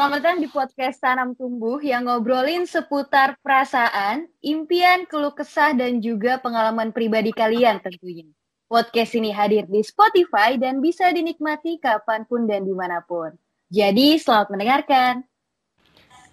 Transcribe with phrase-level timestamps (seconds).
[0.00, 6.40] Selamat datang di podcast Tanam Tumbuh yang ngobrolin seputar perasaan, impian, keluh kesah, dan juga
[6.40, 8.24] pengalaman pribadi kalian tentunya.
[8.64, 13.36] Podcast ini hadir di Spotify dan bisa dinikmati kapan pun dan di mana pun.
[13.68, 15.20] Jadi selamat mendengarkan.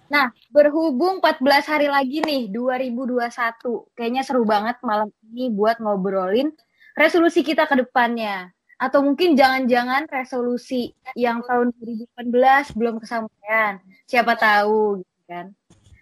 [0.08, 3.84] Nah, berhubung 14 hari lagi nih, 2021.
[3.92, 6.56] Kayaknya seru banget malam ini buat ngobrolin
[6.96, 8.48] resolusi kita ke depannya
[8.78, 11.74] atau mungkin jangan-jangan resolusi yang tahun
[12.14, 13.82] 2018 belum kesampaian.
[14.06, 15.50] Siapa tahu gitu kan.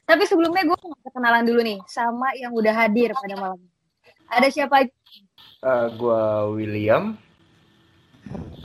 [0.07, 3.73] Tapi sebelumnya gue mau kenalan dulu nih sama yang udah hadir pada malam ini.
[4.29, 4.93] Ada siapa aja?
[5.65, 6.25] Uh, gue
[6.61, 7.17] William.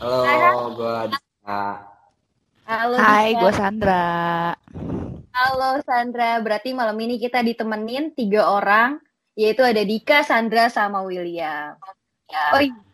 [0.03, 1.65] Halo gue Dika
[2.67, 4.07] halo Hai gue Sandra.
[5.31, 6.35] Halo Sandra.
[6.43, 8.99] Berarti malam ini kita ditemenin tiga orang
[9.39, 11.79] yaitu ada Dika Sandra sama William.
[12.51, 12.90] Oh iya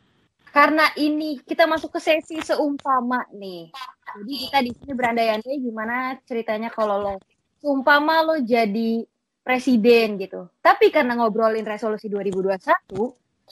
[0.58, 3.70] karena ini kita masuk ke sesi seumpama nih.
[4.18, 7.14] Jadi kita di sini berandai-andai gimana ceritanya kalau lo
[7.62, 9.06] seumpama lo jadi
[9.46, 10.50] presiden gitu.
[10.58, 12.58] Tapi karena ngobrolin resolusi 2021,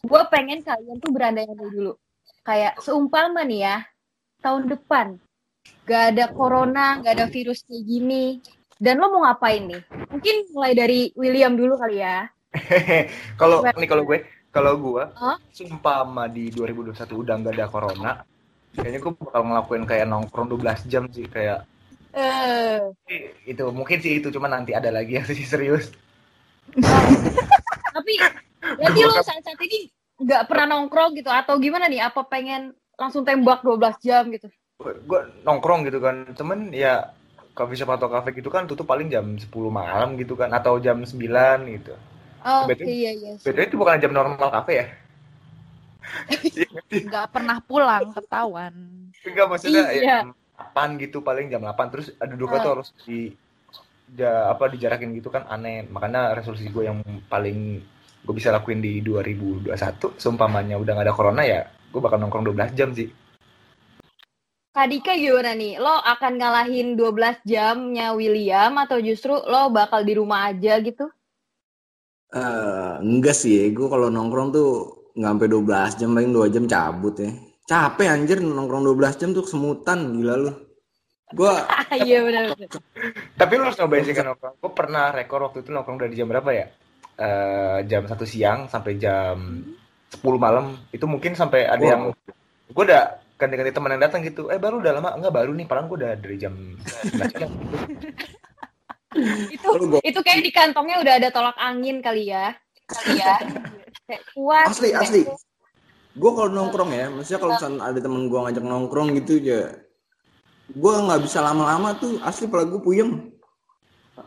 [0.02, 1.94] gue pengen kalian tuh berandai-andai dulu.
[2.42, 3.78] Kayak seumpama nih ya,
[4.42, 5.22] tahun depan
[5.86, 8.42] gak ada corona, gak ada virus kayak gini.
[8.82, 9.82] Dan lo mau ngapain nih?
[10.10, 12.26] Mungkin mulai dari William dulu kali ya.
[13.40, 15.38] kalau nih kalau gue kalau gue huh?
[15.52, 18.12] sumpah di 2021 udah nggak ada corona
[18.72, 21.68] kayaknya gue bakal ngelakuin kayak nongkrong 12 jam sih kayak
[22.16, 22.88] uh.
[23.44, 25.92] itu mungkin sih itu cuma nanti ada lagi yang sih serius.
[26.72, 28.14] Tapi
[28.80, 29.92] berarti lo saat saat ini
[30.24, 32.08] nggak pernah nongkrong gitu atau gimana nih?
[32.08, 34.48] Apa pengen langsung tembak 12 jam gitu?
[34.80, 37.12] Gue nongkrong gitu kan temen ya
[37.56, 41.00] coffee shop atau cafe gitu kan tutup paling jam 10 malam gitu kan atau jam
[41.00, 41.16] 9
[41.72, 41.96] gitu
[42.46, 43.34] Oh BTW, iya iya.
[43.42, 44.88] BTW itu bukan jam normal kafe ya?
[46.94, 48.74] Enggak pernah pulang ketahuan.
[49.26, 50.30] Enggak maksudnya iya.
[50.30, 52.64] ya, 8 gitu paling jam 8 terus duduknya oh.
[52.64, 53.34] tuh harus di
[54.14, 55.90] ja, apa dijarakin gitu kan aneh.
[55.90, 57.82] Makanya resolusi gue yang paling
[58.26, 59.74] gue bisa lakuin di 2021
[60.18, 63.08] seumpamanya udah gak ada corona ya gue bakal nongkrong 12 jam sih.
[64.76, 65.80] Kak Dika gimana nih?
[65.80, 71.08] Lo akan ngalahin 12 jamnya William atau justru lo bakal di rumah aja gitu?
[72.34, 74.70] Uh, enggak sih, gue kalau nongkrong tuh
[75.16, 77.32] nggak sampai 12 jam, paling 2 jam cabut ya.
[77.66, 80.52] Capek anjir nongkrong 12 jam tuh semutan, gila lu.
[81.34, 81.50] Gue
[82.06, 82.54] Iya benar
[83.34, 84.56] Tapi lu harus nyobain sih kan nongkrong.
[84.62, 86.66] Gue pernah rekor waktu itu nongkrong dari jam berapa ya?
[87.16, 89.64] Uh, jam satu siang sampai jam
[90.12, 90.78] 10 malam.
[90.94, 92.02] Itu mungkin sampai ada yang
[92.66, 94.52] gue udah ganti-ganti teman yang datang gitu.
[94.52, 96.54] Eh baru udah lama enggak baru nih, padahal gue udah dari jam
[96.84, 97.54] 11 siang.
[99.52, 99.70] Itu
[100.04, 102.54] itu kayak di kantongnya udah ada tolak angin kali ya.
[102.86, 103.36] Kali ya.
[104.36, 105.24] Kuat asli asli.
[106.16, 109.68] gue kalau nongkrong ya maksudnya kalau misalnya ada temen gue ngajak nongkrong gitu ya
[110.72, 112.18] gue nggak bisa lama-lama tuh.
[112.26, 113.30] Asli pala gue puyeng.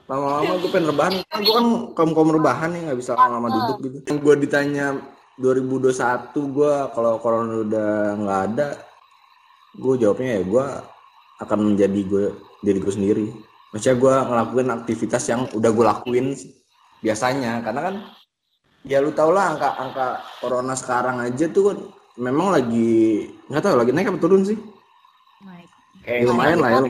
[0.07, 1.13] Lama-lama gue pengen rebahan.
[1.27, 1.67] Kan gue kan
[1.97, 3.99] kaum kaum rebahan ya nggak bisa lama-lama duduk gitu.
[4.21, 5.01] Gue ditanya
[5.39, 5.95] 2021
[6.35, 8.69] gue kalau corona udah nggak ada
[9.79, 10.67] gue jawabnya ya gue
[11.47, 12.25] akan menjadi gue
[12.67, 13.27] diri gue sendiri
[13.71, 16.27] maksudnya gue ngelakuin aktivitas yang udah gue lakuin
[17.05, 17.61] biasanya.
[17.63, 17.95] Karena kan
[18.87, 20.07] ya lu tau lah angka angka
[20.41, 21.79] corona sekarang aja tuh kan
[22.19, 24.59] memang lagi nggak tahu lagi naik apa turun sih?
[25.45, 25.69] Naik.
[26.03, 26.81] Kayak lumayan lah ya.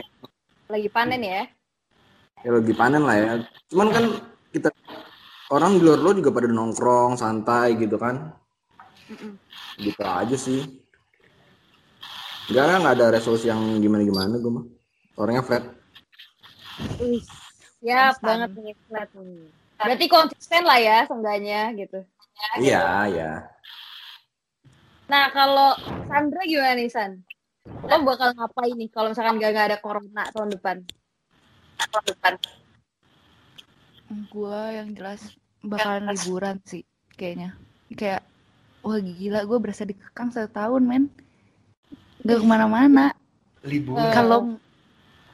[0.69, 1.21] Lagi panen.
[1.21, 1.43] Ya?
[2.45, 3.31] Ya lagi panen lah ya.
[3.69, 4.05] Cuman kan
[4.53, 4.69] kita
[5.49, 8.33] orang di luar luar juga pada nongkrong santai gitu kan.
[9.09, 9.41] Mm-mm.
[9.81, 10.61] gitu aja sih.
[12.49, 14.65] Enggak, nggak ada resolusi yang gimana-gimana gue mah.
[15.17, 15.65] Orangnya flat.
[16.99, 17.23] Wih,
[17.79, 18.27] siap Instan.
[18.27, 19.47] banget nih flat nih.
[19.79, 21.99] Berarti konsisten lah ya seenggaknya gitu.
[22.59, 23.31] Iya, iya.
[25.09, 25.73] Nah, kalau
[26.05, 27.23] Sandra gimana nih, San?
[27.65, 30.77] Lo bakal ngapain nih kalau misalkan gak, gak ada corona tahun depan?
[31.79, 32.33] Tahun depan.
[34.29, 35.33] Gue yang jelas
[35.65, 36.85] bakalan liburan sih,
[37.17, 37.57] kayaknya.
[37.95, 38.21] Kayak,
[38.85, 41.03] wah gila, gue berasa dikekang satu tahun, men.
[42.21, 43.15] Gak ke mana-mana.
[43.65, 44.13] Liburan?
[44.13, 44.39] Kalau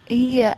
[0.05, 0.53] Iya,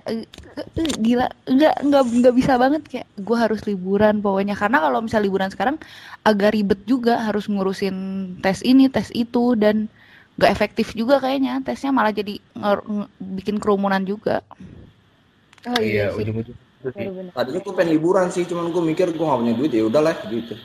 [1.00, 5.48] gila, nggak nggak nggak bisa banget kayak gue harus liburan pokoknya karena kalau misal liburan
[5.48, 5.80] sekarang
[6.28, 7.96] agak ribet juga harus ngurusin
[8.44, 9.88] tes ini tes itu dan
[10.36, 12.44] nggak efektif juga kayaknya tesnya malah jadi
[13.24, 14.44] bikin kerumunan juga.
[15.64, 16.58] Oh iya, iya ujung-ujung.
[17.32, 20.60] Tadinya gue pengen liburan sih, cuman gue mikir gue gak punya duit ya udahlah gitu.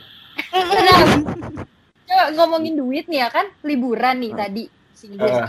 [2.10, 4.64] Coba ngomongin duit nih ya kan, liburan nih tadi.
[5.16, 5.48] Uh.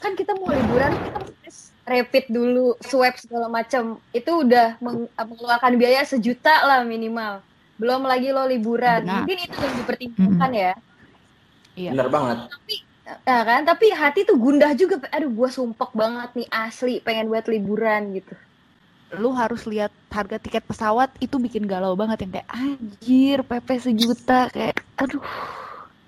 [0.00, 1.50] Kan kita mau liburan, kita
[1.88, 7.42] rapid dulu, swab segala macam, itu udah meng mengeluarkan biaya sejuta lah minimal.
[7.80, 9.04] Belum lagi lo liburan.
[9.04, 9.24] Benar.
[9.24, 10.72] Mungkin itu yang dipertimbangkan ya.
[11.74, 11.90] Iya.
[11.96, 12.36] Benar banget.
[12.52, 12.74] Tapi
[13.10, 15.02] Nah kan, tapi hati tuh gundah juga.
[15.10, 18.34] Aduh, gue sumpek banget nih asli pengen buat liburan gitu.
[19.18, 24.46] Lu harus lihat harga tiket pesawat itu bikin galau banget yang kayak anjir PP sejuta
[24.54, 25.22] kayak aduh.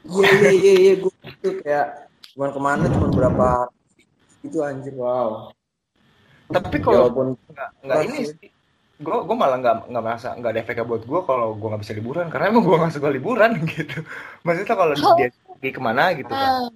[0.06, 3.48] Iya iya iya iya gue tuh kayak cuman ke mana cuma berapa
[4.46, 5.50] itu anjir wow.
[6.52, 7.26] Tapi kalau pun
[7.82, 8.48] nggak ini sih,
[9.02, 11.94] gue gue malah nggak nggak merasa nggak ada efeknya buat gue kalau gue nggak bisa
[11.98, 13.98] liburan karena emang gue nggak suka liburan gitu.
[14.46, 15.16] Maksudnya kalau oh.
[15.18, 15.28] dia
[15.58, 16.68] pergi ke mana gitu kan, uh.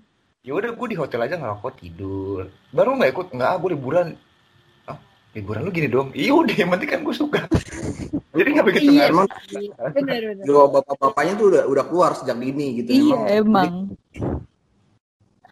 [0.42, 2.50] ya udah gue di hotel aja ngerokok tidur.
[2.74, 4.06] Baru nggak ikut nggak gue liburan.
[4.90, 4.98] Oh,
[5.38, 6.10] liburan lu gini dong.
[6.12, 7.40] Iya udah yang penting kan gue suka.
[8.36, 9.28] Jadi nggak begitu iya, emang.
[9.96, 10.22] Benar.
[10.76, 12.90] bapak-bapaknya tuh udah udah keluar sejak dini gitu.
[12.92, 13.64] Iya emang.
[13.64, 13.72] emang.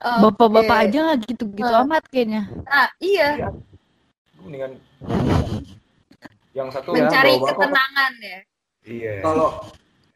[0.05, 0.85] Bapak-bapak okay.
[0.93, 1.83] aja nggak gitu-gitu uh.
[1.89, 2.43] amat kayaknya.
[2.69, 3.29] Ah iya.
[3.41, 3.49] iya.
[4.45, 4.73] Mendingan
[6.55, 8.39] yang satu mencari ya, ketenangan ya.
[8.87, 9.13] Iya.
[9.27, 9.49] Kalau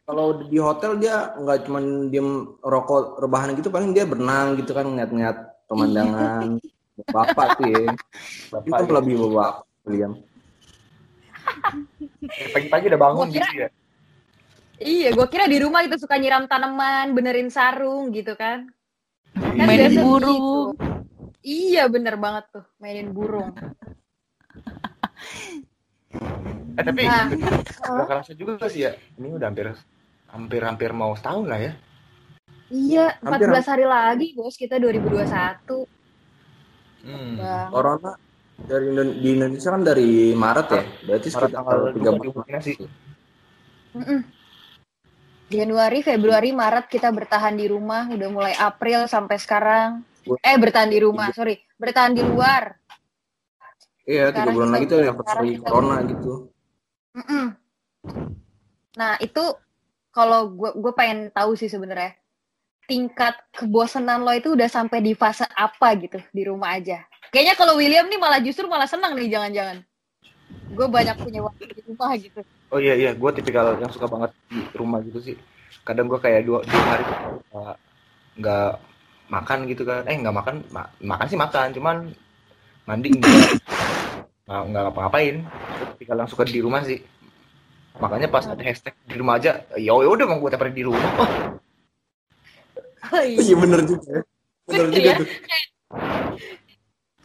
[0.06, 4.86] kalau di hotel dia nggak cuma diem rokok rebahan gitu paling dia berenang gitu kan
[4.86, 6.62] ngeliat-ngeliat pemandangan.
[7.14, 7.94] Bapak sih ya.
[8.50, 10.18] bapak itu lebih bapak William
[12.52, 13.68] pagi-pagi udah bangun kira, gitu ya?
[14.78, 18.70] Iya gue kira di rumah itu suka nyiram tanaman benerin sarung gitu kan.
[19.34, 20.74] Kan mainin burung.
[20.74, 20.90] Gitu.
[21.46, 23.54] iya bener banget tuh mainin burung
[26.78, 28.92] eh tapi nah, gak kerasa juga sih ya.
[29.18, 29.74] Ini udah hampir
[30.28, 31.72] hampir hampir mau setahun lah ya.
[32.68, 35.88] Iya 14 hampir, hari lagi bos kita 2021
[37.08, 37.72] hmm.
[37.72, 38.12] corona
[38.60, 38.92] dari
[39.24, 40.84] di Indonesia kan dari Maret ya?
[41.08, 42.76] Berarti sekitar tiga bulan sih
[45.48, 50.04] Januari, Februari, Maret kita bertahan di rumah, udah mulai April sampai sekarang.
[50.44, 52.76] Eh bertahan di rumah, sorry, bertahan di luar.
[54.08, 56.48] Iya, tiga bulan lagi tuh yang pergi corona gitu.
[57.12, 57.44] Mm -mm.
[58.96, 59.44] Nah itu
[60.08, 62.16] kalau gue gue pengen tahu sih sebenarnya
[62.88, 67.04] tingkat kebosanan lo itu udah sampai di fase apa gitu di rumah aja.
[67.28, 69.84] Kayaknya kalau William nih malah justru malah senang nih jangan-jangan.
[70.72, 72.40] Gue banyak punya waktu di rumah gitu.
[72.72, 75.36] Oh iya iya, gue tipikal yang suka banget di rumah gitu sih.
[75.84, 77.04] Kadang gue kayak dua, dua hari
[78.40, 78.70] nggak
[79.28, 80.08] makan gitu kan.
[80.08, 81.96] Eh nggak makan, ma makan sih makan, cuman
[82.88, 83.68] mandi enggak
[84.48, 85.36] nggak nggak ngapa-ngapain.
[85.94, 87.04] Tipikal yang suka di rumah sih.
[88.00, 91.02] Makanya pas ada hashtag di rumah aja, ya udah mau gue tiap di rumah.
[91.18, 91.30] Oh.
[93.08, 93.38] Oh, iya.
[93.40, 94.08] iya bener juga.
[94.08, 94.20] Ya.
[94.68, 95.16] Bener juga ya?
[95.16, 95.28] tuh.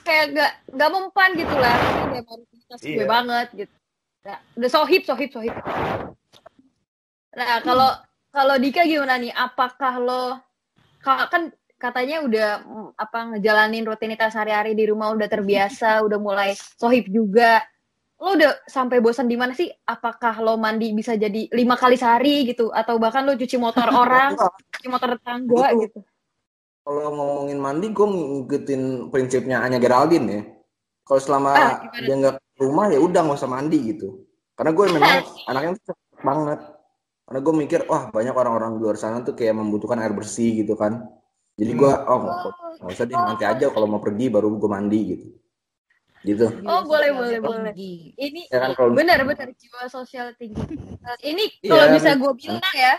[0.03, 1.75] Kayak gak, gak mempan gitu lah.
[2.11, 2.43] Kayak baru
[2.83, 2.95] iya.
[2.97, 3.75] gue banget gitu.
[4.23, 5.55] Nah, udah sohib, sohib, sohib.
[7.35, 7.89] Nah, kalau
[8.31, 9.35] kalau Dika gimana nih?
[9.35, 10.39] Apakah lo
[11.03, 11.51] kan
[11.83, 12.47] katanya udah
[12.95, 17.59] apa ngejalanin rutinitas sehari-hari di rumah udah terbiasa, udah mulai sohib juga.
[18.23, 19.67] Lo udah sampai bosan di mana sih?
[19.83, 24.39] Apakah lo mandi bisa jadi lima kali sehari gitu, atau bahkan lo cuci motor orang,
[24.79, 25.99] cuci motor tetangga gitu?
[26.83, 30.41] Kalau ngomongin mandi, gue ngikutin prinsipnya Anya Geraldine ya.
[31.03, 35.13] Kalau selama ah, dia nggak rumah ya udah nggak usah mandi gitu karena gue memang
[35.49, 35.71] anaknya
[36.21, 36.59] banget
[37.23, 40.77] karena gue mikir wah banyak orang-orang di luar sana tuh kayak membutuhkan air bersih gitu
[40.77, 41.07] kan
[41.53, 42.09] jadi gue hmm.
[42.09, 42.19] oh
[42.81, 45.27] nggak usah deh nanti aja kalau mau pergi baru gue mandi gitu.
[46.23, 46.47] Gitu.
[46.65, 47.75] Oh boleh boleh boleh.
[48.15, 48.95] ini ya kan, kalau...
[48.95, 50.63] benar benar jiwa sosial tinggi.
[51.21, 52.95] Ini kalau yeah, bisa gue bilang ya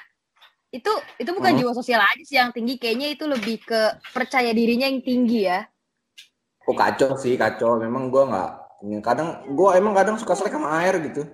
[0.70, 1.60] itu itu bukan hmm.
[1.64, 5.66] jiwa sosial aja sih yang tinggi kayaknya itu lebih ke percaya dirinya yang tinggi ya.
[6.70, 7.82] Oh kacau sih kacau.
[7.82, 8.50] Memang gue nggak
[9.02, 11.26] kadang gue emang kadang suka selek sama air gitu.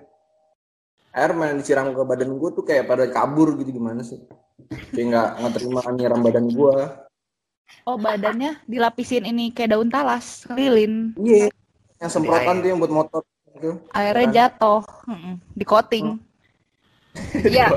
[1.13, 3.77] Air main disiram ke badan gue tuh kayak pada kabur gitu.
[3.77, 4.17] Gimana sih?
[4.89, 6.75] Kayak nggak nggak terima nyiram badan gue
[7.87, 11.49] oh badannya dilapisin ini kayak daun talas lilin iya yeah.
[12.01, 13.21] yang semprotan tuh yang buat motor
[13.55, 14.35] gitu airnya kan?
[14.35, 14.83] jatuh
[15.53, 16.17] di coating
[17.51, 17.67] iya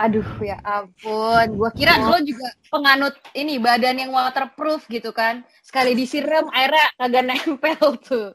[0.00, 5.44] Aduh ya ampun, gua kira lo juga penganut ini badan yang waterproof gitu kan.
[5.60, 8.32] Sekali disiram airnya kagak nempel tuh.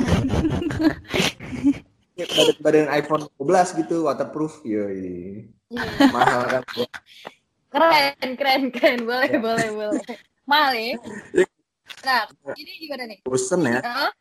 [2.14, 4.62] badan, badan iPhone 12 gitu waterproof.
[4.62, 5.50] Yoi.
[5.74, 6.14] Yeah.
[6.14, 6.64] Mahal kan.
[7.76, 9.00] Keren, keren, keren.
[9.04, 9.40] Boleh, ya.
[9.42, 10.16] boleh, boleh.
[10.46, 10.96] Mahal ya.
[12.06, 13.20] Nah, ini gimana nih?
[13.25, 13.82] Bosen ya.
[13.82, 14.12] Uh?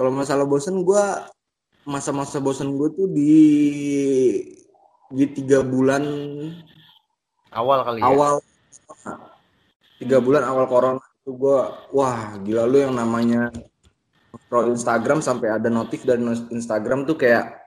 [0.00, 1.04] Kalau masalah bosen, gue
[1.84, 3.36] masa-masa bosen gue tuh di
[5.10, 6.04] di tiga bulan
[7.50, 8.06] awal kali ya?
[8.06, 9.12] awal ya?
[9.98, 11.60] tiga bulan awal corona itu gue
[11.90, 13.50] wah gila lu yang namanya
[14.46, 16.22] pro Instagram sampai ada notif dari
[16.54, 17.58] Instagram tuh kayak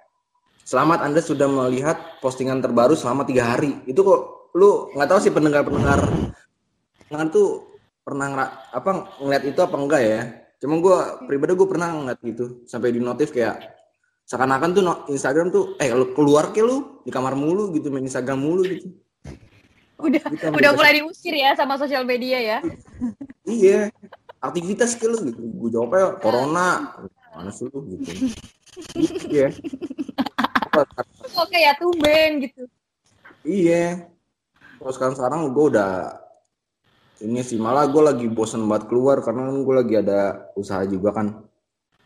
[0.64, 5.34] selamat anda sudah melihat postingan terbaru selama tiga hari itu kok lu nggak tahu sih
[5.34, 6.00] pendengar pendengar
[7.14, 8.90] pendengar tuh pernah ngera, apa
[9.22, 10.22] ngeliat itu apa enggak ya
[10.58, 10.98] cuma gue
[11.30, 13.62] pribadi gue pernah ngeliat gitu sampai di notif kayak
[14.26, 18.42] seakan-akan tuh Instagram tuh eh lu keluar ke lu di kamar mulu gitu main Instagram
[18.42, 18.90] mulu gitu
[20.04, 22.60] udah Kita udah mulai diusir ya sama sosial media ya.
[23.48, 23.88] Iya.
[24.44, 25.40] Aktivitas ke lu gitu.
[25.40, 26.98] Gue jawabnya corona.
[27.32, 28.12] Mana sih lu gitu.
[29.32, 29.48] Iya.
[31.40, 32.64] Oke ya tumben gitu.
[33.48, 34.12] Iya.
[34.82, 36.20] Kalau sekarang sekarang gue udah
[37.24, 41.16] ini sih malah gue lagi bosen banget keluar karena kan gue lagi ada usaha juga
[41.16, 41.28] kan.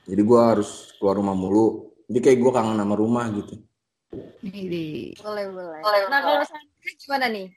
[0.08, 1.92] Jadi gue harus keluar rumah mulu.
[2.08, 3.60] Jadi kayak gue kangen sama rumah gitu.
[4.46, 5.82] Ini Boleh boleh.
[6.08, 7.48] Nah kalau Sandra gimana nih?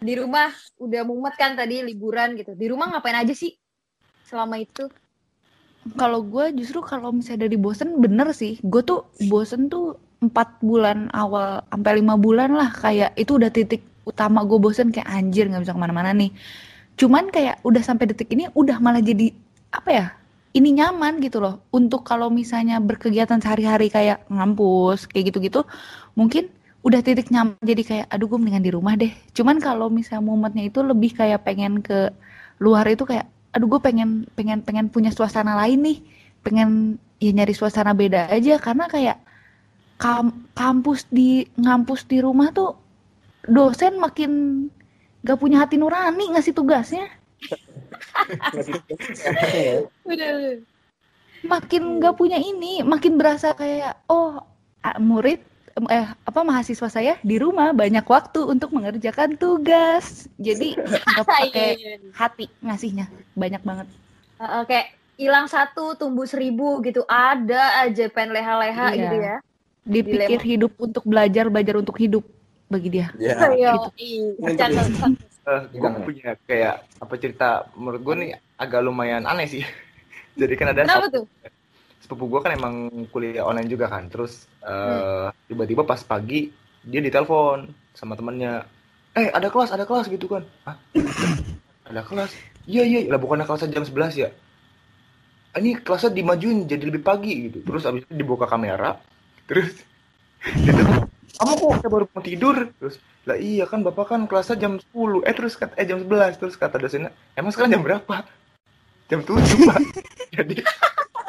[0.00, 0.48] Di rumah
[0.80, 2.56] udah mumet kan tadi liburan gitu.
[2.56, 3.52] Di rumah ngapain aja sih
[4.24, 4.88] selama itu?
[5.94, 11.06] kalau gue justru kalau misalnya dari bosen bener sih gue tuh bosen tuh empat bulan
[11.14, 15.62] awal sampai lima bulan lah kayak itu udah titik utama gue bosen kayak anjir nggak
[15.62, 16.34] bisa ke mana-mana nih
[16.96, 19.32] cuman kayak udah sampai detik ini udah malah jadi
[19.72, 20.06] apa ya
[20.56, 21.60] ini nyaman gitu loh.
[21.68, 25.60] Untuk kalau misalnya berkegiatan sehari-hari kayak ngampus kayak gitu-gitu
[26.16, 26.48] mungkin
[26.80, 27.60] udah titik nyaman.
[27.60, 29.12] Jadi kayak aduh gue mendingan di rumah deh.
[29.36, 32.08] Cuman kalau misalnya momennya itu lebih kayak pengen ke
[32.56, 35.98] luar itu kayak aduh gue pengen pengen pengen punya suasana lain nih.
[36.40, 38.56] Pengen ya nyari suasana beda aja.
[38.56, 39.20] Karena kayak
[40.00, 42.76] kam- kampus di ngampus di rumah tuh
[43.46, 44.32] dosen makin
[45.26, 47.06] gak punya hati nurani ngasih tugasnya.
[51.46, 54.40] Makin gak punya ini makin berasa kayak oh
[54.98, 55.38] murid
[55.92, 60.24] eh apa mahasiswa saya di rumah banyak waktu untuk mengerjakan tugas.
[60.40, 63.06] Jadi nggak pakai hati ngasihnya.
[63.36, 63.86] Banyak banget.
[64.40, 64.86] Heeh, kayak
[65.20, 67.04] hilang satu tumbuh seribu gitu.
[67.04, 68.96] Ada aja pengen leha-leha Iya.
[68.96, 69.36] gitu ya.
[69.86, 72.26] dipikir hidup untuk belajar belajar untuk hidup
[72.66, 73.38] bagi dia Ya.
[73.46, 73.86] Ayo,
[74.36, 74.86] Untuk cakep.
[75.46, 75.98] Eh, gue ya.
[76.02, 79.62] punya kayak apa cerita menurut gue nih agak lumayan aneh sih.
[80.40, 81.24] Jadi kan ada Kenapa tuh?
[82.02, 82.74] sepupu gue kan emang
[83.08, 84.10] kuliah online juga kan.
[84.10, 84.98] Terus Hmm.
[84.98, 86.50] eh, tiba-tiba pas pagi
[86.82, 88.66] dia ditelepon sama temennya.
[89.14, 90.42] Eh ada kelas, ada kelas gitu kan.
[90.66, 90.74] Hah?
[91.86, 92.34] ada kelas?
[92.66, 94.28] Iya iya, lah bukannya kelasnya jam 11 ya?
[95.54, 97.62] "Ah, Ini kelasnya dimajuin jadi lebih pagi gitu.
[97.62, 98.98] Terus abis itu dibuka kamera.
[99.46, 99.70] Terus
[101.34, 102.56] kamu kok saya baru mau tidur?
[102.78, 106.38] Terus lah iya kan bapak kan kelasnya jam 10 eh terus kata eh jam 11
[106.38, 108.16] terus kata dosennya emang sekarang jam berapa?
[109.10, 109.34] Jam 7
[109.66, 109.76] pak.
[110.36, 110.54] Jadi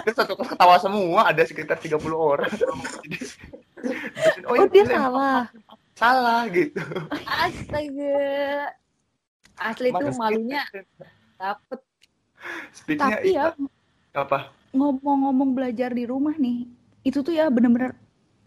[0.06, 2.52] terus satu kelas ketawa semua ada sekitar 30 orang.
[2.58, 3.18] Jadi
[4.42, 5.42] dosen, oh, iya, dia salah.
[5.98, 6.42] salah.
[6.50, 6.82] Gitu.
[7.26, 8.74] Astaga.
[9.58, 10.62] Asli tuh Makanya malunya
[11.38, 11.80] dapet.
[12.72, 13.46] speechnya tapi ya
[14.14, 14.54] apa?
[14.72, 16.70] ngomong-ngomong belajar di rumah nih
[17.02, 17.98] itu tuh ya bener-bener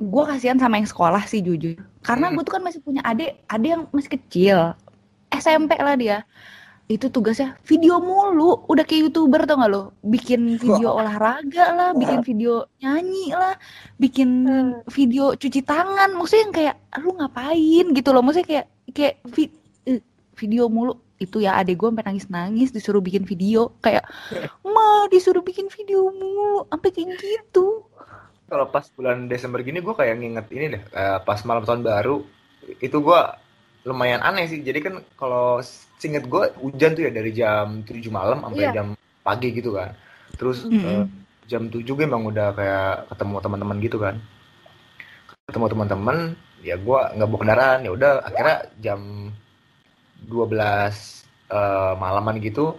[0.00, 1.76] gue kasihan sama yang sekolah sih jujur.
[2.00, 2.34] Karena Hmm.
[2.34, 4.58] gue tuh kan masih punya adik adik yang masih kecil.
[5.30, 6.18] SMP lah dia.
[6.86, 8.66] Itu tugasnya video mulu.
[8.66, 9.94] Udah kayak youtuber tau gak lo?
[10.02, 13.54] Bikin video olahraga lah bikin video nyanyi lah
[13.94, 14.28] bikin
[14.88, 16.10] video cuci tangan.
[16.10, 17.86] Maksudnya yang kayak lu ngapain?
[17.92, 18.24] gitu loh.
[18.24, 19.54] Maksudnya kayak kayak vi-
[19.86, 20.00] eh,
[20.34, 20.98] video mulu.
[21.20, 23.70] Itu ya adek gue sampai nangis nangis disuruh bikin video.
[23.78, 24.08] Kayak
[24.66, 26.64] ma disuruh bikin video mulu.
[26.66, 27.86] Sampai kayak gitu
[28.50, 32.20] kalau pas bulan Desember gini gue kayak nginget ini deh eh, pas malam tahun baru
[32.82, 33.20] itu gue
[33.86, 34.60] lumayan aneh sih.
[34.60, 35.62] Jadi kan kalau
[35.96, 38.72] singet gue hujan tuh ya dari jam 7 malam sampai Iya.
[38.76, 38.86] jam
[39.22, 39.94] pagi gitu kan.
[40.36, 40.84] Terus Mm-mm.
[40.84, 41.04] eh,
[41.48, 44.14] jam 7 gue emang udah kayak ketemu teman-teman gitu kan.
[45.48, 46.16] Ketemu teman-teman
[46.60, 47.78] ya gue nggak bawa kendaraan.
[47.86, 49.00] Ya udah akhirnya jam
[50.28, 52.76] 12 eh, malaman gitu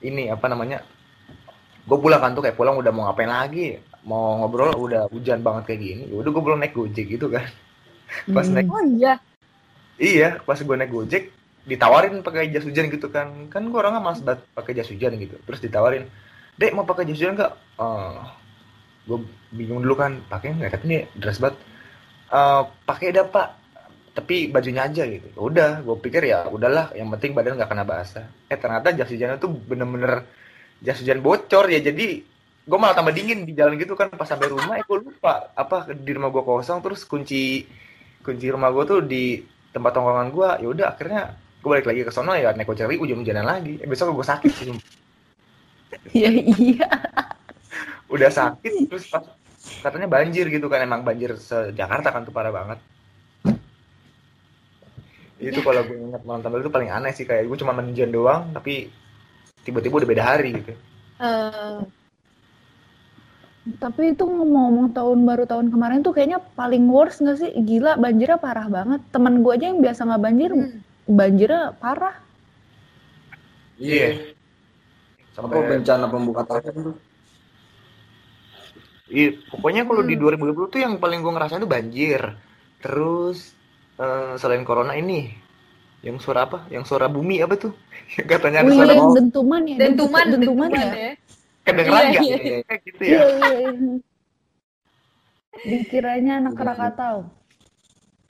[0.00, 0.80] ini apa namanya
[1.84, 3.76] gue pulang kan tuh kayak pulang udah mau ngapain lagi
[4.08, 7.46] mau ngobrol udah hujan banget kayak gini ya udah gue belum naik gojek gitu kan.
[8.34, 8.54] Pas Hmm.
[8.56, 9.20] naik Oh iya.
[10.00, 11.22] iya pas gue naik gojek
[11.68, 13.28] ditawarin pakai jas hujan gitu kan.
[13.52, 15.36] Kan gue orangnya malas banget pakai jas hujan gitu.
[15.46, 16.04] Terus ditawarin
[16.58, 17.52] dek mau pakai jas hujan nggak?
[17.80, 18.20] Eh,
[19.08, 19.18] gue
[19.52, 20.70] bingung dulu kan pakai nggak?
[20.76, 21.58] Katanya dress banget
[22.30, 23.48] Eh, pakai dah pak.
[24.16, 25.28] Tapi bajunya aja gitu.
[25.36, 28.26] Ya udah gue pikir ya udahlah yang penting badan nggak kena basah.
[28.50, 30.26] Eh ternyata jas hujannya tuh bener-bener
[30.82, 31.80] jas hujan bocor ya.
[31.82, 32.22] Jadi
[32.66, 34.12] gue malah tambah dingin di jalan gitu kan.
[34.12, 37.64] Pas sampai rumah eh gue lupa apa di rumah gue kosong terus kunci
[38.20, 39.40] kunci rumah gue tuh di
[39.72, 41.22] tempat tongkrongan gue ya udah akhirnya
[41.60, 43.72] gue balik lagi ke sono ya naik gojek lagi hujan-hujanan lagi.
[43.80, 44.68] Eh, besok gue sakit sih
[46.22, 46.88] ya iya.
[48.10, 49.24] Udah sakit terus pas
[49.84, 50.82] katanya banjir gitu kan.
[50.84, 52.78] Emang banjir se Jakarta kan tuh parah banget.
[55.40, 58.52] Itu kalau gue ingat malam tampil itu paling aneh sih kayak gue cuma menjian doang
[58.52, 58.92] tapi
[59.64, 60.72] tiba-tiba udah beda hari gitu.
[61.20, 61.78] Eh,
[63.76, 68.40] tapi itu ngomong-ngomong tahun baru tahun kemarin tuh kayaknya paling worst gak sih gila banjirnya
[68.40, 70.70] parah banget teman gue aja yang biasa nggak banjir hmm.
[71.08, 72.16] banjirnya parah
[73.80, 74.36] Iya.
[75.40, 76.96] Apa sampai bencana pembuka tahun tuh?
[79.08, 80.28] Iya, pokoknya kalau di Hmm.
[80.28, 82.20] 2020 tuh yang paling gue ngerasain tuh banjir.
[82.84, 83.56] Terus
[83.96, 85.32] eh, selain corona ini
[86.00, 87.72] yang suara apa yang suara bumi apa tuh
[88.16, 91.12] yang katanya ada suara yang dentuman ya dentuman dentuman, dentuman ya ya
[91.62, 92.58] kedengeran Iya, nggak iya.
[92.62, 93.94] Kayak gitu ya Iya, iya, iya.
[95.60, 97.16] Dikiranya anak Krakatau.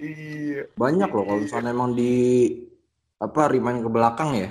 [0.01, 2.13] iya banyak loh kalau misalnya emang di
[3.17, 4.49] apa rewind ke belakang ya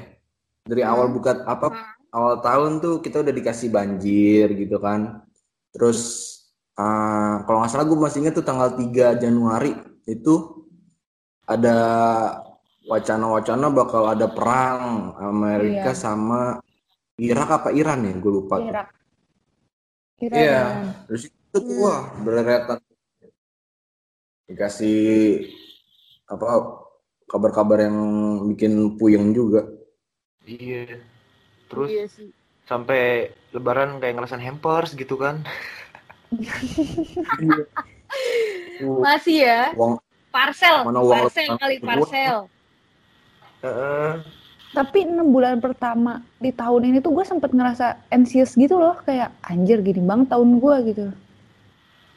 [0.62, 0.94] dari Hmm.
[0.94, 1.74] awal buka apa
[2.10, 5.26] awal tahun tuh kita udah dikasih banjir gitu kan
[5.72, 6.00] terus
[6.78, 9.74] eh, kalau nggak salah gue masih ingat tuh tanggal 3 Januari
[10.06, 10.62] itu
[11.44, 11.78] ada
[12.86, 15.98] wacana-wacana bakal ada perang Amerika Iya.
[15.98, 16.62] sama
[17.20, 18.56] Irak apa Iran ya gue lupa.
[18.64, 18.88] Irak.
[20.24, 20.32] Iya.
[20.32, 20.76] Iran.
[21.12, 22.80] Terus itu tuh wah bereretan
[24.50, 25.46] dikasih
[26.26, 26.46] apa
[27.30, 27.98] kabar-kabar yang
[28.50, 29.70] bikin puyeng juga.
[30.50, 30.98] iya
[31.70, 32.34] terus iya sih
[32.66, 35.46] sampai lebaran kayak ngerasain hampers gitu kan
[39.06, 40.02] masih ya Uang
[40.34, 42.50] parcel Mana uang parcel kali parcel
[43.60, 44.39] Heeh.
[44.70, 49.34] Tapi enam bulan pertama di tahun ini tuh gue sempet ngerasa anxious gitu loh, kayak
[49.50, 51.06] anjir gini banget tahun gue gitu.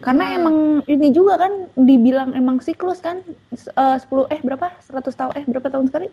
[0.02, 0.36] Karena Hmm.
[0.36, 3.22] emang ini juga kan dibilang emang siklus kan
[3.54, 4.68] eh, 10 eh berapa?
[4.84, 6.08] 100 tahun eh berapa tahun sekali?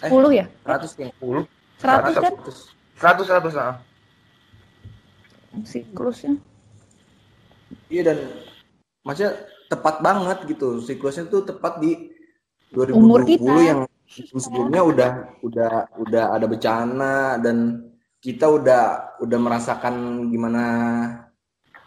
[0.00, 0.46] 10 ya?
[0.64, 1.44] 100 kayak 10
[1.82, 2.32] 100 kan
[2.96, 3.76] 100 100 ah.
[5.66, 6.38] siklusnya.
[7.90, 8.18] Iya dan
[9.02, 9.34] maksudnya
[9.66, 10.78] tepat banget gitu.
[10.80, 12.14] Siklusnya tuh tepat di
[12.70, 13.52] 2020 Umur kita.
[13.60, 13.80] yang
[14.10, 17.86] sebelumnya udah udah udah ada bencana dan
[18.18, 18.82] kita udah
[19.22, 19.94] udah merasakan
[20.28, 20.64] gimana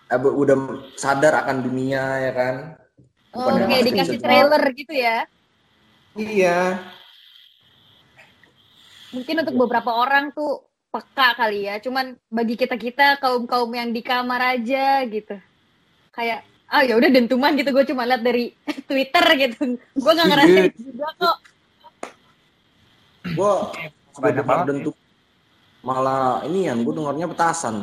[0.08, 0.56] eh, udah
[0.96, 2.56] sadar akan dunia ya kan.
[3.34, 5.18] oh, Bukan yang kayak dikasih bisa- trailer gitu ya?
[6.14, 6.59] Iya.
[9.09, 13.94] mungkin untuk beberapa orang tuh peka kali ya cuman bagi kita kita kaum kaum yang
[13.94, 15.38] di kamar aja gitu.
[16.09, 18.53] Kayak ah ya udah dentuman gitu gue cuma lihat dari
[18.90, 19.77] Twitter gitu.
[19.94, 21.38] Gue nggak ngerasain juga kok
[23.31, 23.72] Gua
[24.12, 24.96] sebagai banget dan tuh
[25.79, 27.75] malah ini yang gue dengarnya petasan.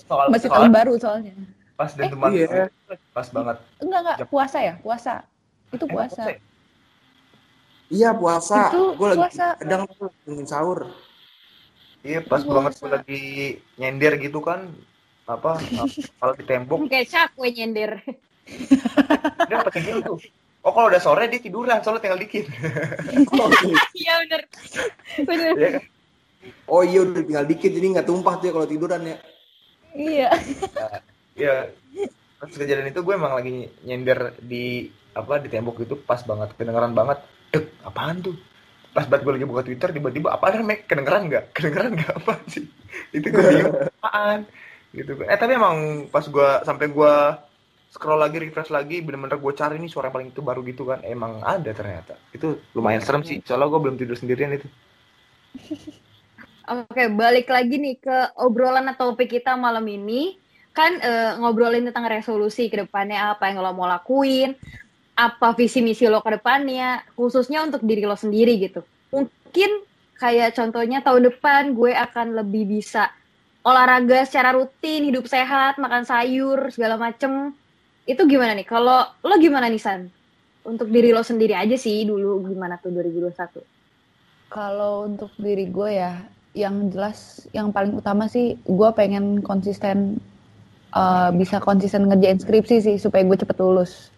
[0.00, 1.34] Soal, Masih soal tahun baru soalnya.
[1.74, 2.70] pas dan teman iya.
[3.10, 3.56] pas banget.
[3.78, 4.74] Enggak enggak puasa ya?
[4.78, 5.14] Puasa.
[5.68, 6.22] Itu Eh, puasa.
[6.24, 6.38] sih?
[7.90, 8.70] Iya puasa.
[8.70, 9.46] Itu Gue lagi puasa.
[9.58, 10.86] kadang tuh ingin sahur.
[12.00, 12.52] Iya pas Puasa.
[12.52, 13.22] banget gue lagi
[13.74, 14.70] nyender gitu kan
[15.24, 15.56] apa
[16.20, 17.96] kalau di tembok kayak cakwe nyender
[19.40, 20.18] dia apa tidur tuh
[20.64, 22.48] oh kalau udah sore dia tiduran soalnya tinggal dikit
[24.00, 24.40] iya bener
[25.28, 25.84] bener Iya kan?
[26.68, 29.16] Oh iya udah tinggal dikit jadi nggak tumpah tuh ya kalau tiduran ya.
[29.94, 30.28] Iya.
[31.36, 31.54] Iya.
[32.40, 36.92] Pas kejadian itu gue emang lagi nyender di apa di tembok itu pas banget kedengeran
[36.92, 37.22] banget.
[37.54, 38.36] Eh, apaan tuh?
[38.92, 40.84] Pas banget gue lagi buka Twitter tiba-tiba apaan Mek?
[40.88, 41.44] Kedengeran nggak?
[41.56, 42.64] Kedengeran nggak apa sih?
[43.14, 44.38] Itu gue bingung apaan
[44.94, 45.26] gitu kan.
[45.30, 45.76] Eh tapi emang
[46.10, 47.14] pas gue sampai gue
[47.94, 50.98] scroll lagi refresh lagi bener-bener gue cari nih suara yang paling itu baru gitu kan
[51.06, 54.66] emang ada ternyata itu lumayan serem sih soalnya gue belum tidur sendirian itu
[56.64, 60.40] Oke, balik lagi nih ke obrolan atau topik kita malam ini.
[60.72, 64.56] Kan eh, ngobrolin tentang resolusi ke depannya, apa yang lo mau lakuin,
[65.12, 68.80] apa visi misi lo ke depannya, khususnya untuk diri lo sendiri gitu.
[69.12, 69.70] Mungkin
[70.16, 73.12] kayak contohnya tahun depan gue akan lebih bisa
[73.60, 77.52] olahraga secara rutin, hidup sehat, makan sayur, segala macem.
[78.04, 78.68] Itu gimana nih?
[78.68, 80.08] Kalau lo gimana nih, San?
[80.64, 83.60] Untuk diri lo sendiri aja sih dulu gimana tuh 2021?
[84.52, 90.22] Kalau untuk diri gue ya, yang jelas yang paling utama sih gue pengen konsisten
[90.94, 94.14] eh, bisa konsisten ngerjain skripsi sih supaya gue cepet lulus.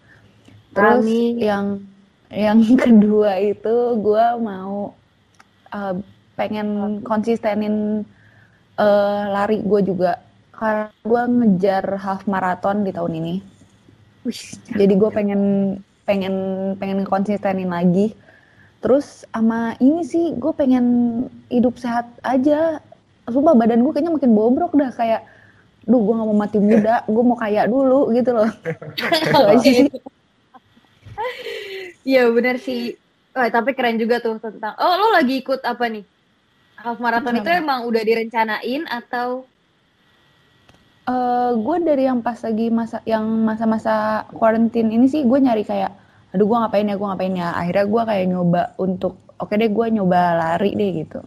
[0.77, 1.35] Terus Amin.
[1.41, 1.67] yang
[2.29, 4.93] yang kedua itu gue mau
[5.73, 5.95] eh,
[6.37, 8.05] pengen konsistenin
[8.77, 10.21] eh, lari gue juga
[10.53, 13.56] karena gue ngejar half marathon di tahun ini.
[14.73, 15.41] Jadi gue pengen
[16.07, 16.35] pengen
[16.79, 18.15] pengen konsistenin lagi.
[18.81, 20.87] Terus sama ini sih gue pengen
[21.51, 22.79] hidup sehat aja.
[23.27, 25.27] Sumpah badan gue kayaknya makin bobrok dah kayak
[25.87, 28.51] duh gue gak mau mati muda, gue mau kaya dulu gitu loh.
[29.23, 29.87] Itu aja sih.
[32.07, 32.95] Iya bener sih.
[33.37, 34.75] Wah, tapi keren juga tuh tentang.
[34.81, 36.05] Oh, lo lagi ikut apa nih?
[36.77, 39.49] Half marathon itu emang udah direncanain atau
[41.07, 45.95] Eh, gue dari yang pas lagi masa yang masa-masa quarantine ini sih gue nyari kayak
[46.35, 47.55] aduh gue ngapain ya gue ngapain ya.
[47.55, 51.23] Akhirnya gue kayak nyoba untuk oke deh gue nyoba lari deh gitu.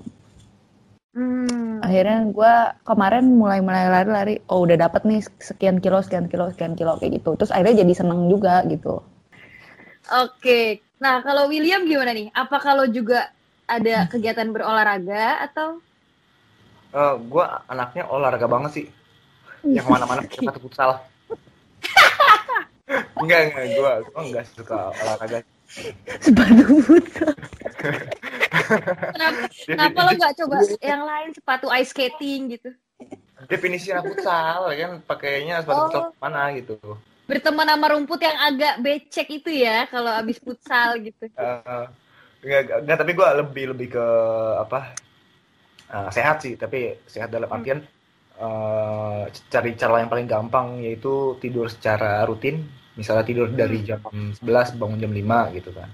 [1.15, 6.52] Hmm, akhirnya gue kemarin mulai mulai lari-lari oh udah dapet nih sekian kilo sekian kilo
[6.52, 7.39] sekian kilo kayak gitu.
[7.39, 9.00] Terus akhirnya jadi seneng juga gitu.
[10.12, 10.84] Oke.
[11.00, 12.28] Nah, kalau William gimana nih?
[12.36, 13.32] Apa kalau juga
[13.63, 15.80] ada kegiatan berolahraga atau?
[16.92, 18.88] Eh, gue anaknya olahraga banget sih
[19.67, 20.91] yang mana-mana satu futsal.
[23.22, 25.39] Enggak enggak gue gue enggak suka olahraga.
[26.17, 27.34] Sepatu futsal.
[29.13, 32.69] Kenapa kenapa lo nggak coba yang lain sepatu ice skating gitu?
[33.45, 34.91] Definisi anak futsal kan?
[35.06, 35.86] Pakainya sepatu Oh.
[35.86, 36.78] futsal mana gitu.
[37.30, 41.30] Berteman sama rumput yang agak becek itu ya kalau abis futsal gitu.
[41.30, 41.86] Eh,
[42.41, 44.06] enggak, enggak, tapi gue lebih lebih ke
[44.58, 44.80] apa
[45.93, 47.86] eh, sehat sih tapi sehat dalam artian
[48.39, 52.63] eh, cari cara yang paling gampang yaitu tidur secara rutin.
[52.97, 55.89] Misalnya tidur dari jam 11 bangun jam 5 gitu kan.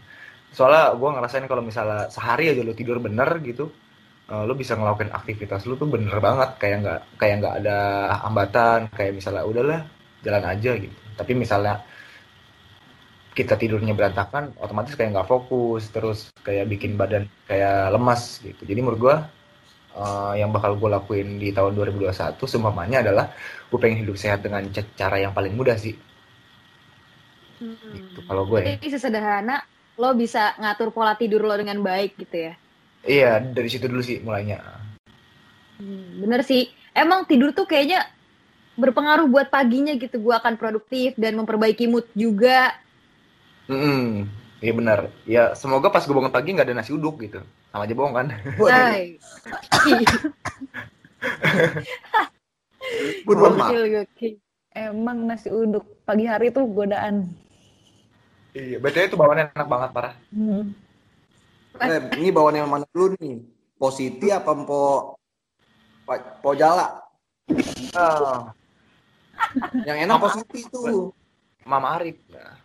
[0.55, 3.69] Soalnya gue ngerasain kalau misalnya sehari aja lo tidur bener gitu
[4.31, 6.49] eh, lo bisa ngelakuin aktivitas lo tuh bener banget.
[6.61, 7.77] Kayak nggak kayak nggak ada
[8.25, 9.81] hambatan kayak misalnya udahlah
[10.25, 10.97] jalan aja gitu.
[11.17, 11.83] Tapi misalnya
[13.35, 18.63] kita tidurnya berantakan otomatis kayak nggak fokus terus kayak bikin badan kayak lemas gitu.
[18.63, 19.15] Jadi menurut gua
[20.03, 23.25] eh, yang bakal gue lakuin di tahun 2021 seumpamanya adalah
[23.69, 25.95] gue pengen hidup sehat dengan ca- cara yang paling mudah sih
[27.95, 28.75] gitu kalau gue ya.
[28.75, 29.55] Jadi sesederhana
[30.01, 32.53] lo bisa ngatur pola tidur lo dengan baik gitu ya.
[33.13, 34.57] iya dari situ dulu sih mulainya
[35.79, 36.61] Hmm, bener sih.
[36.95, 37.99] Emang tidur tuh kayaknya
[38.81, 40.17] berpengaruh buat paginya gitu.
[40.25, 42.71] Gue akan produktif dan memperbaiki mood juga.
[43.65, 44.29] Mm-mm.
[44.61, 47.41] iya benar ya semoga pas gue bangun pagi nggak ada nasi uduk gitu
[47.75, 48.27] sama aja bohong kan.
[53.25, 54.33] Gokil, gokil.
[54.71, 57.31] emang nasi uduk pagi hari tuh godaan
[58.51, 60.71] iya betul itu bawaannya enak banget parah Hmm.
[61.75, 63.43] Eh, ini bawaan yang mana dulu nih?
[63.75, 65.11] Positi apa po
[66.39, 67.03] po, jala?
[67.91, 68.55] Ah,
[69.83, 71.11] Yang enak positi itu.
[71.67, 72.55] Mama Arif nah,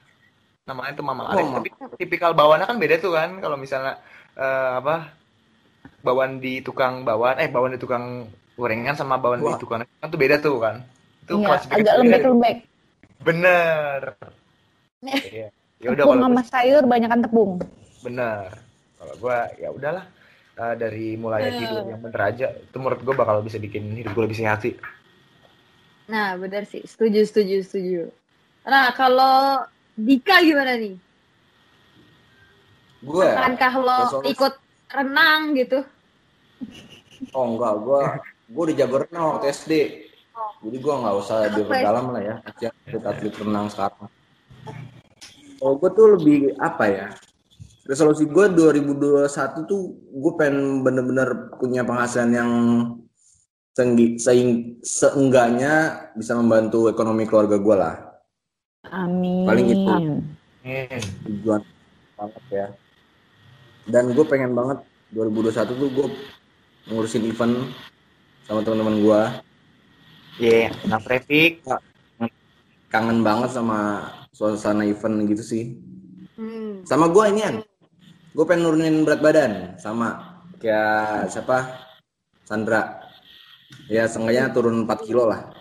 [0.63, 1.59] namanya tuh Mama Oh, Arif Mama.
[1.59, 1.69] tapi
[1.99, 3.99] tipikal bawaannya kan beda tuh kan kalau misalnya
[4.37, 5.11] eh, apa
[6.01, 9.57] bawaan di tukang bawaan eh bawaan di tukang gorengan sama bawaan Wah.
[9.57, 10.85] di tukang kan tuh beda tuh kan
[11.25, 12.57] itu iya agak lembek-lembek
[13.21, 14.01] bener
[15.01, 15.49] Iya.
[15.81, 17.51] ya udah kalau sama sayur banyakan tepung
[18.05, 18.53] bener
[19.01, 20.05] kalau gua ya udahlah
[20.57, 21.57] eh, dari mulai Eh.
[21.57, 24.77] tidur yang bener aja itu menurut gua bakal bisa bikin hidup gua lebih sehat sih
[26.11, 26.83] Nah, bener sih.
[26.83, 28.03] Setuju, setuju, setuju.
[28.67, 29.63] Nah, kalau
[29.95, 30.99] Dika gimana nih?
[33.01, 33.29] Gue.
[33.33, 34.37] Akankah lo Solusi.
[34.37, 34.55] ikut
[34.93, 35.81] renang gitu?
[37.33, 38.01] Oh enggak, gue
[38.51, 39.73] gue udah jago renang waktu SD.
[40.61, 42.35] Jadi gue nggak usah Apa diperdalam lah ya.
[42.45, 44.09] Atlet atlet renang sekarang.
[45.61, 47.09] Oh gue tuh lebih apa ya?
[47.89, 52.53] Resolusi gue 2021 tuh gue pengen bener-bener punya penghasilan yang
[53.73, 57.97] senggi, seing, seenggaknya bisa membantu ekonomi keluarga gue lah.
[58.93, 59.93] amin Paling gitu.
[60.61, 61.01] Hmm.
[61.25, 61.61] tujuan
[62.21, 62.67] banget ya
[63.91, 64.79] dan gue pengen banget
[65.13, 66.07] 2021 tuh gue
[66.87, 67.55] ngurusin event
[68.47, 69.23] sama teman-teman gue
[70.41, 71.61] Iya, nah traffic.
[72.89, 75.65] kangen banget sama suasana event gitu sih.
[76.41, 76.81] Hmm.
[76.89, 77.57] sama gue ini kan
[78.33, 81.85] gue pengen nurunin berat badan sama kayak siapa?
[82.49, 83.05] Sandra.
[83.87, 85.53] Ya seenggaknya turun 4 kilo lah.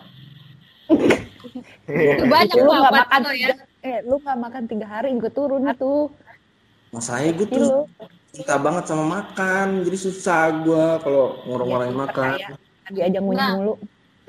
[2.24, 3.52] Banyak lu buat makan ya.
[3.80, 6.12] eh lu nggak makan tiga hari juga turun itu
[6.92, 7.88] masalahnya gue tuh
[8.30, 12.30] cinta banget sama makan jadi susah gue kalau ngurang-ngurangin Iya, makan
[12.90, 13.56] diajak ngunyah Nah.
[13.58, 13.74] mulu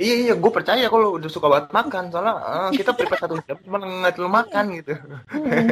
[0.00, 3.60] Iya iya, gue percaya kalau udah suka banget makan, soalnya eh, kita prepare satu jam
[3.60, 4.92] cuma nggak terlalu makan gitu.
[4.96, 5.68] Hmm.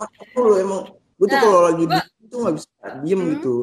[0.00, 0.82] Aku loh emang
[1.20, 2.68] gue tuh Nah, kalau lagi gua- di tuh nggak bisa
[3.04, 3.30] diem Hmm.
[3.36, 3.54] gitu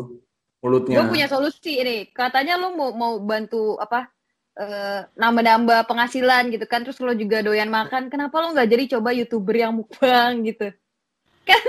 [0.62, 0.96] mulutnya.
[1.02, 2.14] Gue punya solusi nih.
[2.14, 4.06] Katanya lo mau mau bantu apa?
[4.54, 9.10] eh, nambah-nambah penghasilan gitu kan terus lo juga doyan makan kenapa lo nggak jadi coba
[9.10, 10.70] youtuber yang mukbang gitu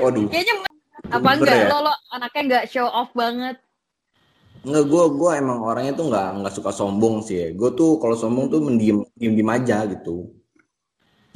[0.05, 0.68] Waduh, kayaknya
[1.12, 1.69] apa enggak ya?
[1.69, 3.61] lo lo anaknya nggak show off banget
[4.64, 7.37] nggak gue gue emang orangnya tuh nggak nggak suka sombong sih.
[7.37, 7.49] ya.
[7.53, 10.33] Gue tuh kalau sombong tuh mendiem diem diem aja gitu.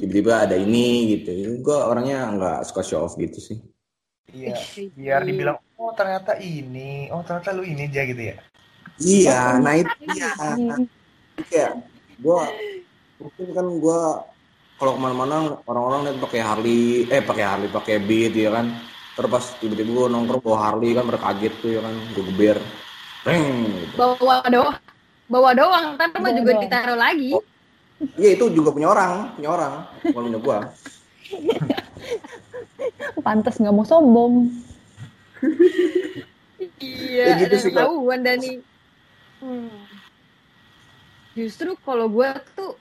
[0.01, 1.61] Tiba-tiba ada ini gitu.
[1.61, 3.61] Gue orangnya nggak suka show off gitu sih.
[4.29, 4.57] Iya,
[4.93, 8.35] biar dibilang oh ternyata ini, oh ternyata lu ini aja gitu ya.
[9.01, 9.89] Iya, nah itu.
[10.37, 10.85] Hmm.
[11.49, 11.81] Kayak
[12.17, 12.41] gue
[13.17, 14.01] mungkin kan gue
[14.79, 18.69] kalau ke mana-mana orang-orang lihat pakai Harley, eh pakai Harley, pakai Beat ya kan.
[19.19, 22.57] Terus pas tiba-tiba gue nongkrong bawa Harley kan berkaget tuh ya kan, gue geber.
[23.27, 23.95] Reng, gitu.
[23.99, 24.79] bawa doang
[25.27, 27.43] bawa doang ntar mah juga ditaruh lagi Oh.
[28.15, 29.73] Iya itu juga punya orang, punya orang,
[30.07, 30.57] bukan punya gua.
[33.25, 34.49] pantas nggak mau sombong
[36.79, 38.63] iya Ya gitu ada ketahuan Dani
[39.39, 39.87] Hmm.
[41.31, 42.27] justru kalau gue
[42.59, 42.75] tuh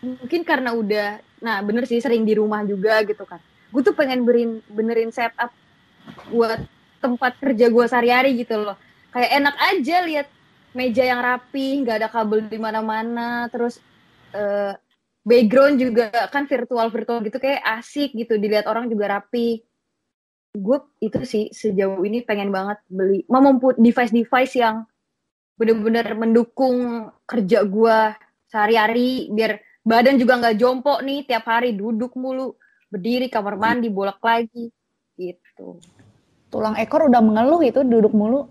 [0.00, 3.36] mungkin karena udah nah bener sih sering di rumah juga gitu kan
[3.74, 5.50] gue tuh pengen berin, benerin setup
[6.30, 6.62] buat
[7.02, 8.78] tempat kerja gue sehari-hari gitu loh.
[9.10, 10.26] Kayak enak aja lihat
[10.78, 13.82] meja yang rapi nggak ada kabel di mana-mana terus
[14.30, 14.78] eh,
[15.26, 19.66] background juga kan virtual virtual gitu kayak asik gitu dilihat orang juga rapi.
[20.54, 24.86] Gue itu sih sejauh ini pengen banget beli memuput device-device yang
[25.58, 27.98] bener-bener mendukung kerja gue
[28.50, 32.54] sehari-hari biar badan juga nggak jompo nih tiap hari duduk mulu
[32.94, 34.70] berdiri kamar mandi bolak lagi
[35.18, 35.82] gitu.
[36.46, 38.46] Tulang ekor udah mengeluh itu duduk mulu.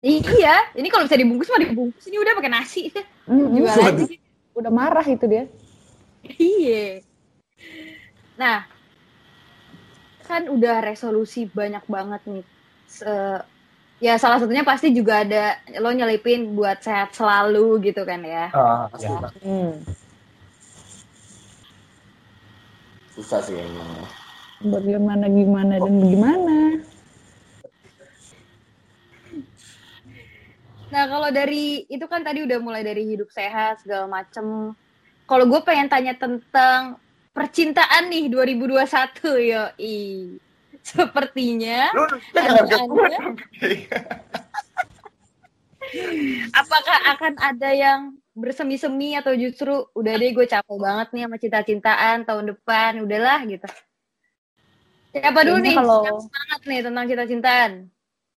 [0.00, 2.88] Iya ini kalau bisa dibungkus mah dibungkus ini udah pakai nasi.
[3.28, 4.04] Mm jual aja
[4.56, 5.44] udah marah itu dia.
[6.24, 7.04] Iya.
[8.40, 8.64] Nah
[10.24, 12.44] kan udah resolusi banyak banget nih.
[12.88, 13.12] Se
[14.02, 18.48] ya salah satunya pasti juga ada lo nyelipin buat sehat selalu gitu kan ya.
[18.50, 19.30] Ah, ya.
[19.44, 19.76] Hmm.
[23.12, 24.08] Susah sih emang.
[24.62, 26.58] Bagaimana gimana dan bagaimana?
[30.92, 34.76] Nah kalau dari itu kan tadi udah mulai dari hidup sehat segala macem.
[35.28, 37.00] Kalau gue pengen tanya tentang
[37.32, 39.96] percintaan nih 2021 yo i
[40.82, 42.04] sepertinya lu,
[46.60, 48.00] apakah akan ada yang
[48.32, 53.68] bersemi-semi atau justru udah deh gue capek banget nih sama cinta-cintaan tahun depan udahlah gitu
[55.12, 57.70] siapa dulu nih kalau semangat nih tentang cinta-cintaan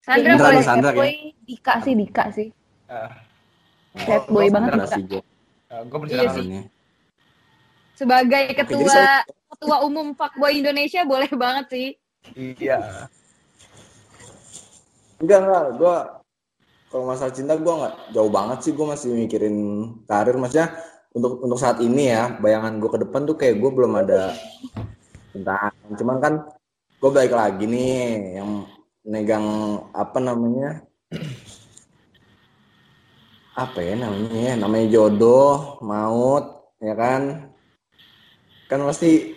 [0.02, 1.44] Sandra boleh Sandra, boy ya?
[1.44, 2.48] Dika sih Dika sih
[2.88, 5.20] uh, boy banget Dika.
[5.72, 6.46] Uh, gue iya sih
[8.02, 11.88] sebagai ketua ketua umum fuckboy Indonesia boleh banget sih.
[12.34, 13.06] Iya.
[15.22, 15.96] Enggak enggak, gue
[16.92, 19.56] kalau masalah cinta gue nggak jauh banget sih gue masih mikirin
[20.04, 20.36] karir.
[20.36, 20.76] Maksudnya
[21.16, 24.36] untuk untuk saat ini ya bayangan gue ke depan tuh kayak gue belum ada
[25.32, 26.34] cinta cuman kan
[27.00, 28.68] gue baik lagi nih yang
[29.08, 29.44] megang
[29.96, 30.84] apa namanya
[33.56, 37.52] apa ya namanya ya namanya jodoh maut ya kan?
[38.68, 39.32] Kan pasti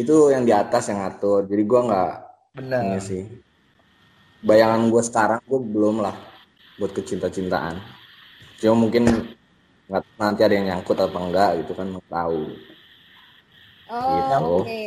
[0.00, 1.44] itu yang di atas yang ngatur.
[1.44, 2.12] Jadi gue nggak
[2.56, 3.00] benar.
[3.04, 3.24] sih.
[4.44, 6.33] Bayangan gue sekarang gue belum lah
[6.78, 7.78] buat kecinta-cintaan.
[8.58, 9.34] Cuma mungkin
[9.84, 12.42] nggak nanti ada yang nyangkut apa enggak gitu kan nggak tahu.
[13.92, 14.34] Oh gitu.
[14.40, 14.64] oke.
[14.64, 14.86] Okay.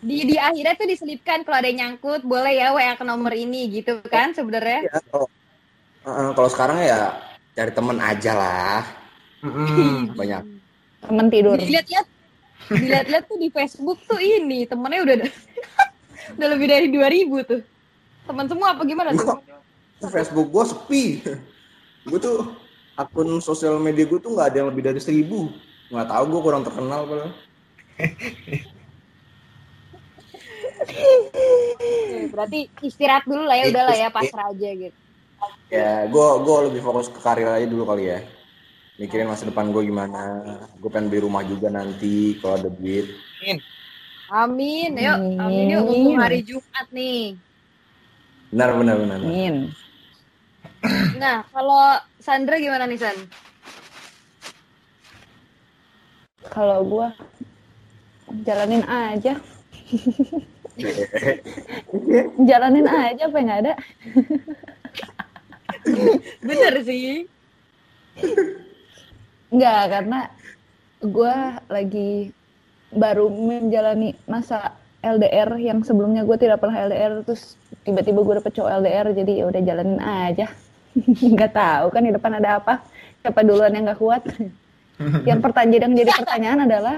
[0.00, 3.68] di di akhirnya tuh diselipkan kalau ada yang nyangkut boleh ya wa ke nomor ini
[3.68, 4.88] gitu kan sebenarnya?
[4.88, 5.28] Ya, kalau,
[6.08, 7.20] uh, kalau sekarang ya
[7.52, 8.80] cari temen aja lah.
[9.40, 10.42] Mm, banyak.
[11.04, 11.56] Temen tidur.
[11.56, 12.06] Dilihat-lihat.
[12.70, 15.16] Dilihat-lihat tuh di Facebook tuh ini temennya udah
[16.36, 17.62] udah lebih dari 2000 tuh.
[18.28, 19.59] Teman semua apa gimana tuh
[20.08, 21.04] Facebook gue sepi.
[22.08, 22.56] Gue tuh
[22.96, 25.52] akun sosial media gue tuh nggak ada yang lebih dari seribu.
[25.92, 27.32] Nggak tahu gue kurang terkenal padahal.
[32.32, 34.96] Berarti istirahat dulu lah ya udahlah ya pasrah aja gitu.
[35.68, 38.24] Ya gue gue lebih fokus ke karir aja dulu kali ya.
[38.96, 40.40] Mikirin masa depan gue gimana.
[40.80, 43.12] Gue pengen beli rumah juga nanti kalau ada duit.
[43.44, 43.60] Amin.
[44.32, 44.90] Amin.
[44.96, 47.36] Yuk amin yuk untuk hari Jumat nih.
[48.48, 49.20] Benar benar benar.
[49.20, 49.72] Amin
[51.20, 53.16] nah kalau Sandra gimana nih San?
[56.50, 57.08] Kalau gue
[58.42, 59.36] jalanin aja.
[62.48, 63.72] Jalanin aja apa yang ada?
[66.40, 67.28] Bener sih.
[69.50, 70.20] Enggak, karena
[71.04, 71.36] gue
[71.68, 72.32] lagi
[72.90, 77.56] baru menjalani masa LDR yang sebelumnya gue tidak pernah LDR terus
[77.88, 80.46] tiba-tiba gue dapet cowok LDR jadi ya udah jalanin aja
[81.34, 82.82] nggak tahu kan di depan ada apa
[83.20, 84.22] siapa duluan yang nggak kuat
[85.28, 86.96] yang pertanyaan yang jadi pertanyaan adalah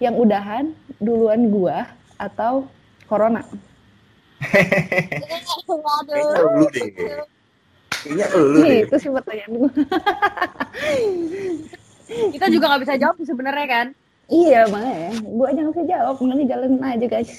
[0.00, 1.76] yang udahan duluan gue
[2.20, 2.68] atau
[3.08, 3.44] corona.
[8.04, 8.84] Kayaknya lu deh.
[8.84, 9.72] Itu sih pertanyaan gue.
[12.36, 13.86] Kita juga nggak bisa jawab sebenarnya kan?
[14.26, 17.32] Iya makanya, gue aja nggak bisa jawab, nanti jalan aja guys.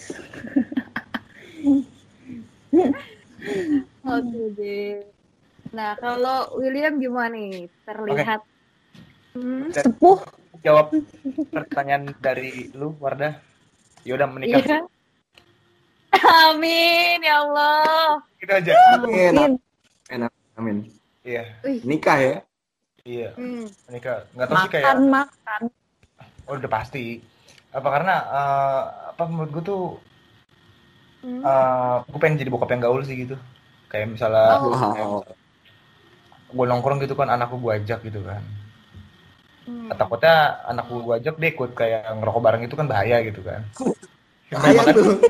[4.08, 5.17] Oke deh.
[5.74, 7.68] Nah kalau William gimana nih?
[7.84, 9.40] Terlihat okay.
[9.40, 9.72] hmm?
[9.74, 10.20] sepuh.
[10.66, 10.90] Jawab
[11.54, 13.38] pertanyaan dari lu, Wardah.
[14.04, 14.64] Yaudah menikah.
[14.64, 14.80] Iya.
[16.48, 18.20] Amin ya Allah.
[18.40, 18.74] Kita aja.
[18.98, 19.60] Amin.
[20.10, 20.32] Enak.
[20.58, 20.78] Amin.
[21.22, 21.44] Iya.
[21.84, 22.36] Nikah ya?
[23.04, 23.30] Iya.
[23.36, 23.66] Hmm.
[23.92, 24.26] Nikah.
[24.34, 24.86] Nggak tahu sih kayak.
[24.88, 25.62] Makan makan.
[26.48, 27.20] Oh udah pasti.
[27.76, 29.84] Apa karena uh, apa menurut gue tuh
[31.28, 31.44] hmm.
[31.44, 33.36] uh, gue pengen jadi bokap yang gaul sih gitu.
[33.92, 35.22] Kayak misalnya oh.
[35.22, 35.24] oh.
[36.58, 38.42] Gue nongkrong gitu kan anakku gue ajak gitu kan.
[39.70, 39.94] Hmm.
[39.94, 43.62] Takutnya anakku gue ajak deh ikut kayak ngerokok bareng itu kan bahaya gitu kan.
[44.52, 45.22] bahaya tuh.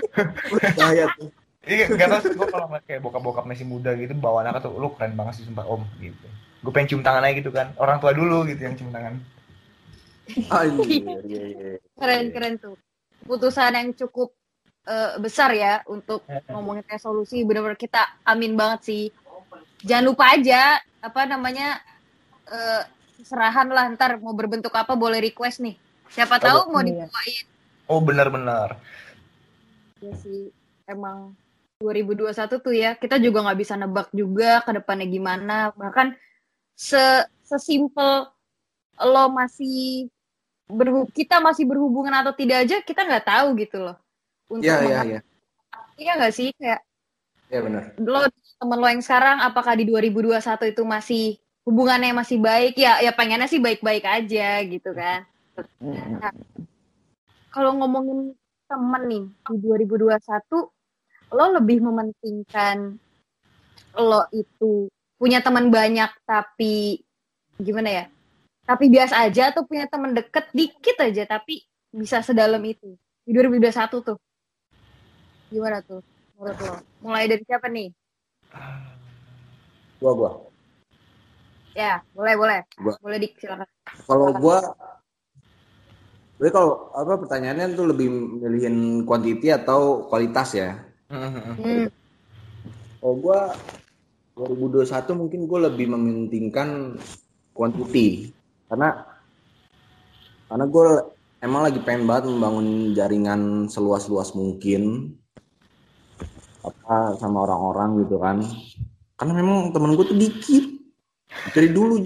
[0.78, 1.28] bahaya tuh.
[1.68, 4.88] Iya, gak tau sih gue kalau kayak bokap-bokap masih muda gitu bawa anak tuh lu
[4.96, 6.26] keren banget sih sumpah om gitu.
[6.64, 7.76] Gue pengen cium tangan aja gitu kan.
[7.76, 9.20] Orang tua dulu gitu yang cium tangan.
[11.96, 12.76] Keren keren tuh.
[13.28, 14.32] Putusan yang cukup
[14.88, 17.44] uh, besar ya untuk ngomongin resolusi.
[17.44, 19.04] Benar-benar kita amin banget sih.
[19.82, 21.78] Jangan lupa aja apa namanya
[22.50, 22.82] uh,
[23.22, 25.76] serahan lah ntar mau berbentuk apa boleh request nih.
[26.10, 27.04] Siapa tahu oh, mau iya.
[27.04, 27.44] dibawain.
[27.86, 28.78] Oh benar-benar.
[30.02, 30.50] Ya sih
[30.88, 31.34] emang
[31.78, 36.10] 2021 tuh ya kita juga nggak bisa nebak juga ke depannya gimana bahkan
[36.74, 36.98] se
[37.46, 38.26] sesimpel
[38.98, 40.10] lo masih
[40.66, 43.96] berhub kita masih berhubungan atau tidak aja kita nggak tahu gitu loh
[44.50, 45.20] untuk Iya iya iya.
[45.98, 46.82] Iya nggak sih kayak
[47.48, 47.82] Iya benar.
[47.96, 48.28] Lo
[48.60, 51.24] temen lo yang sekarang apakah di 2021 itu masih
[51.64, 55.24] hubungannya masih baik ya ya pengennya sih baik-baik aja gitu kan.
[55.80, 56.32] Nah,
[57.48, 58.36] kalau ngomongin
[58.68, 59.24] temen nih
[59.56, 60.68] di 2021
[61.28, 62.96] lo lebih mementingkan
[63.96, 67.00] lo itu punya teman banyak tapi
[67.56, 68.04] gimana ya?
[68.68, 72.92] Tapi biasa aja atau punya teman deket dikit aja tapi bisa sedalam itu.
[73.24, 74.20] Di 2021 tuh.
[75.48, 76.04] Gimana tuh
[76.38, 76.74] menurut lo?
[77.02, 77.90] Mulai dari siapa nih?
[79.98, 80.30] Gua gua.
[81.74, 82.60] Ya, boleh boleh.
[82.78, 82.94] Gua.
[83.02, 83.66] Boleh dik silakan.
[84.06, 84.58] Kalau gua
[86.38, 88.06] Jadi kalau apa pertanyaannya tuh lebih
[88.38, 90.78] milihin kuantiti atau kualitas ya?
[91.10, 91.90] Hmm.
[93.02, 93.40] Oh, gue
[94.38, 96.94] 2021 mungkin gue lebih mementingkan
[97.50, 98.30] kuantiti
[98.70, 99.02] karena
[100.46, 100.88] karena gue
[101.42, 105.14] emang lagi pengen banget membangun jaringan seluas-luas mungkin
[106.72, 108.44] apa sama orang-orang gitu kan.
[109.18, 110.64] Karena memang temen gue tuh dikit.
[111.52, 112.04] Dari dulu.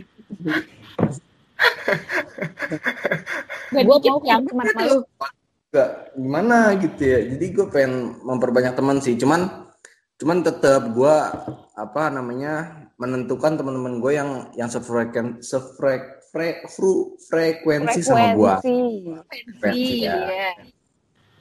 [3.72, 5.01] Gak gue mau yang teman malu
[5.72, 7.18] gak gimana gitu ya.
[7.33, 9.16] Jadi gue pengen memperbanyak teman sih.
[9.16, 9.72] Cuman
[10.20, 11.16] cuman tetap gue
[11.75, 20.05] apa namanya menentukan teman-teman gue yang yang sefrekuensi sefrek fre, fru, frekuensi, sama gue frekuensi.
[20.05, 20.16] Ya.
[20.29, 20.55] Yeah.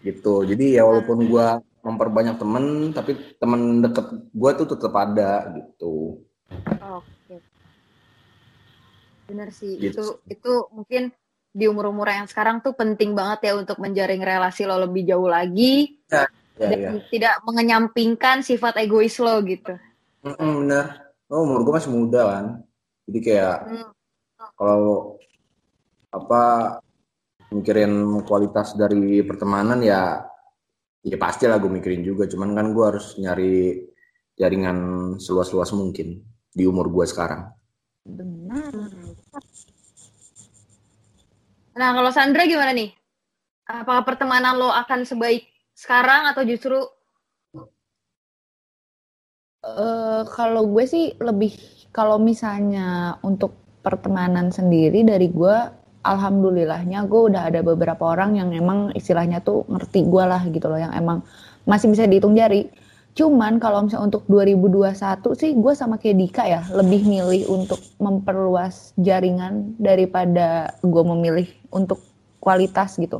[0.02, 0.48] gitu.
[0.48, 1.48] Jadi ya walaupun gue
[1.82, 6.22] memperbanyak temen tapi temen deket gue tuh tetap ada gitu
[6.82, 7.40] oke okay.
[9.30, 10.22] bener sih gitu.
[10.28, 11.12] itu itu mungkin
[11.52, 16.00] di umur-umur yang sekarang tuh penting banget ya untuk menjaring relasi lo lebih jauh lagi
[16.08, 16.24] ya,
[16.56, 16.92] ya, dan ya.
[17.12, 19.76] tidak mengenyampingkan sifat egois lo gitu.
[20.24, 20.86] Mm -mm, bener.
[21.28, 22.46] Oh, umur gue masih muda kan,
[23.08, 23.92] jadi kayak mm.
[24.60, 25.16] kalau
[26.12, 26.44] apa
[27.52, 30.28] mikirin kualitas dari pertemanan ya
[31.02, 32.30] ya pasti lah gue mikirin juga.
[32.30, 33.86] Cuman kan gue harus nyari
[34.38, 34.78] jaringan
[35.22, 37.52] seluas-luas mungkin di umur gue sekarang.
[38.06, 38.74] Benar.
[41.72, 42.92] Nah, kalau Sandra gimana nih?
[43.70, 46.76] Apakah pertemanan lo akan sebaik sekarang atau justru
[49.64, 51.56] uh, kalau gue sih lebih
[51.96, 55.58] kalau misalnya untuk pertemanan sendiri dari gue
[56.02, 60.80] alhamdulillahnya gue udah ada beberapa orang yang emang istilahnya tuh ngerti gue lah gitu loh
[60.82, 61.22] yang emang
[61.70, 62.70] masih bisa dihitung jari
[63.12, 64.96] Cuman kalau misalnya untuk 2021
[65.36, 72.00] sih gue sama kayak Dika ya lebih milih untuk memperluas jaringan daripada gue memilih untuk
[72.40, 73.20] kualitas gitu.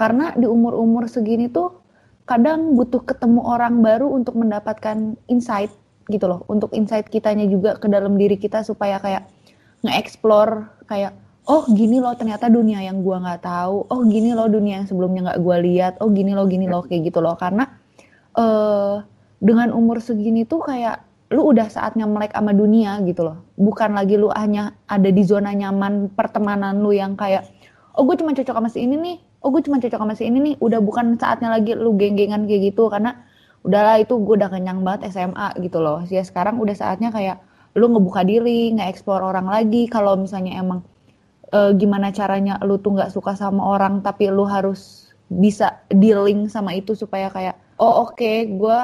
[0.00, 1.76] Karena di umur-umur segini tuh
[2.24, 5.68] kadang butuh ketemu orang baru untuk mendapatkan insight
[6.08, 6.48] gitu loh.
[6.48, 9.28] Untuk insight kitanya juga ke dalam diri kita supaya kayak
[9.84, 11.12] nge-explore kayak
[11.46, 13.86] oh gini loh ternyata dunia yang gue nggak tahu.
[13.90, 15.94] Oh gini loh dunia yang sebelumnya nggak gue lihat.
[15.98, 17.66] Oh gini loh gini loh kayak gitu loh karena
[18.38, 19.02] uh,
[19.42, 21.02] dengan umur segini tuh kayak
[21.32, 23.42] lu udah saatnya melek sama dunia gitu loh.
[23.56, 27.48] Bukan lagi lu hanya ada di zona nyaman pertemanan lu yang kayak
[27.96, 29.16] oh gue cuma cocok sama si ini nih.
[29.42, 30.54] Oh gue cuma cocok sama si ini nih.
[30.62, 33.18] Udah bukan saatnya lagi lu geng-gengan kayak gitu karena
[33.66, 36.04] udahlah itu gue udah kenyang banget SMA gitu loh.
[36.06, 37.42] Ya sekarang udah saatnya kayak
[37.72, 39.88] lu ngebuka diri, nge-explore orang lagi.
[39.88, 40.84] Kalau misalnya emang
[41.52, 46.76] e, gimana caranya lu tuh nggak suka sama orang tapi lu harus bisa dealing sama
[46.76, 48.78] itu supaya kayak oh oke okay, gue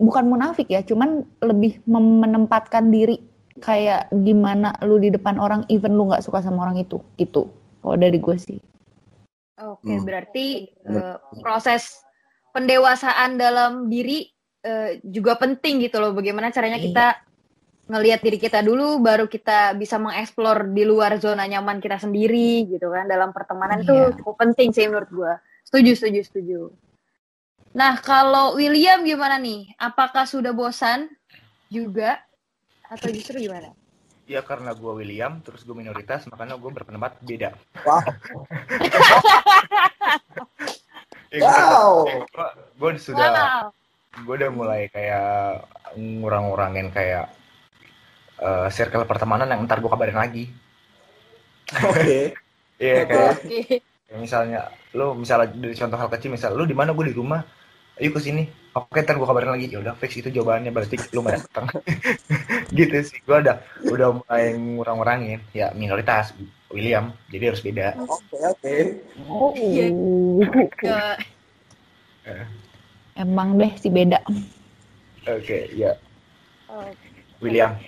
[0.00, 3.20] bukan munafik ya cuman lebih menempatkan diri
[3.62, 7.48] kayak gimana lu di depan orang even lu nggak suka sama orang itu gitu
[7.80, 8.58] kalau dari gue sih
[9.62, 10.04] oke okay, hmm.
[10.04, 10.46] berarti
[10.90, 12.04] uh, proses
[12.52, 14.28] pendewasaan dalam diri
[14.66, 16.86] uh, juga penting gitu loh bagaimana caranya iya.
[16.90, 17.06] kita
[17.84, 22.88] ngelihat diri kita dulu baru kita bisa mengeksplor di luar zona nyaman kita sendiri gitu
[22.88, 24.16] kan dalam pertemanan itu yeah.
[24.16, 25.32] cukup penting sih menurut gue
[25.68, 26.60] setuju setuju setuju
[27.74, 29.74] Nah, kalau William gimana nih?
[29.74, 31.10] Apakah sudah bosan
[31.66, 32.22] juga
[32.86, 33.74] atau justru gimana?
[34.30, 37.50] Ya karena gue William, terus gue minoritas, makanya gue berpendapat beda.
[41.34, 42.06] Wow.
[42.06, 42.54] ya, wow.
[42.78, 43.66] Gue sudah, wow.
[44.22, 45.66] gue udah mulai kayak
[45.98, 47.34] ngurang-ngurangin kayak
[48.44, 50.52] uh, circle pertemanan yang ntar gue kabarin lagi.
[51.80, 51.96] Oke.
[51.96, 52.24] Okay.
[52.74, 53.78] Iya kayak, okay.
[54.18, 54.66] misalnya,
[54.98, 57.38] lo misalnya dari contoh hal kecil, misal lo di mana gue di rumah,
[57.94, 58.42] ayo ke sini
[58.74, 61.66] oke ntar gue kabarin lagi ya udah fix itu jawabannya berarti lu nggak datang
[62.78, 66.34] gitu sih gue udah udah mulai ngurang-ngurangin ya minoritas
[66.74, 68.74] William jadi harus beda Oke oke.
[69.30, 69.54] Oh.
[69.54, 69.86] Iya.
[72.26, 72.46] Eh,
[73.14, 74.18] Emang deh si beda.
[75.30, 75.94] oke ya
[76.66, 76.90] Oh.
[77.38, 77.78] William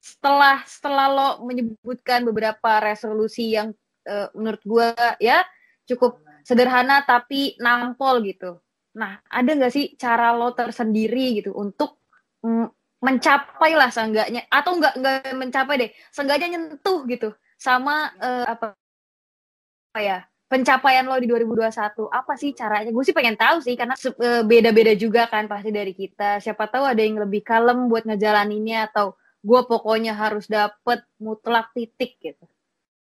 [0.00, 3.70] setelah setelah lo menyebutkan beberapa resolusi yang
[4.08, 4.88] eh, menurut gue
[5.22, 5.46] ya
[5.86, 8.58] cukup sederhana tapi nampol gitu.
[8.96, 12.00] Nah, ada nggak sih cara lo tersendiri gitu untuk
[12.42, 12.66] mm,
[13.02, 18.74] mencapai lah seenggaknya atau nggak nggak mencapai deh, seenggaknya nyentuh gitu sama eh, apa
[19.92, 22.90] apa ya pencapaian lo di 2021 apa sih caranya?
[22.94, 26.38] Gue sih pengen tahu sih karena eh, beda-beda juga kan pasti dari kita.
[26.38, 32.18] Siapa tahu ada yang lebih kalem buat ngejalaninnya atau gue pokoknya harus dapet mutlak titik
[32.22, 32.46] gitu.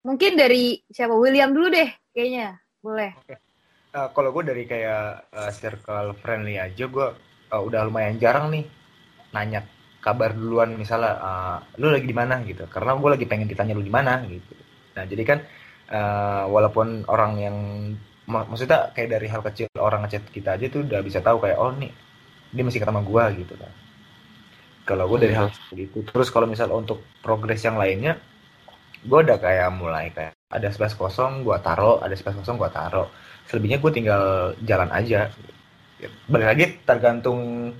[0.05, 3.11] Mungkin dari siapa William dulu deh kayaknya boleh.
[3.97, 7.07] Eh, kalau gue dari kayak eh, circle friendly aja gue
[7.49, 8.65] eh, udah lumayan jarang nih
[9.33, 9.65] nanya
[10.03, 13.81] kabar duluan misalnya eh, lu lagi di mana gitu karena gue lagi pengen ditanya lu
[13.81, 14.53] di mana gitu
[14.93, 15.39] nah jadi kan
[15.91, 17.57] eh, walaupun orang yang
[18.27, 21.57] mak- maksudnya kayak dari hal kecil orang ngechat kita aja tuh udah bisa tahu kayak
[21.59, 21.91] oh nih
[22.55, 23.71] dia masih ketemu gue gitu kan.
[24.87, 28.15] Kalau gue dari hal seperti itu terus kalau misal untuk progres yang lainnya
[29.03, 33.11] gue udah kayak mulai kayak ada space kosong gue taro ada space kosong gue taro.
[33.47, 34.23] Selebihnya gue tinggal
[34.63, 35.31] jalan aja.
[36.29, 37.73] Balik lagi tergantung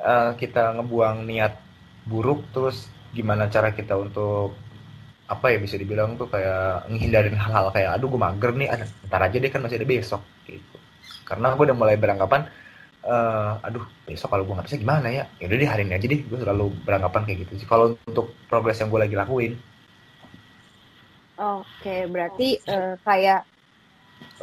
[0.00, 1.52] eh, kita ngebuang niat
[2.08, 4.54] buruk terus gimana cara kita untuk
[5.34, 8.68] apa ya bisa dibilang tuh kayak ngehindarin hal-hal kayak aduh gue mager nih
[9.06, 10.76] ntar aja deh kan masih ada besok gitu
[11.28, 12.40] karena gue udah mulai beranggapan
[13.06, 16.06] eh, aduh besok kalau gue nggak bisa gimana ya ya udah deh hari ini aja
[16.12, 19.52] deh gue selalu beranggapan kayak gitu sih kalau untuk progres yang gue lagi lakuin
[21.40, 23.38] Oke, berarti eh, kayak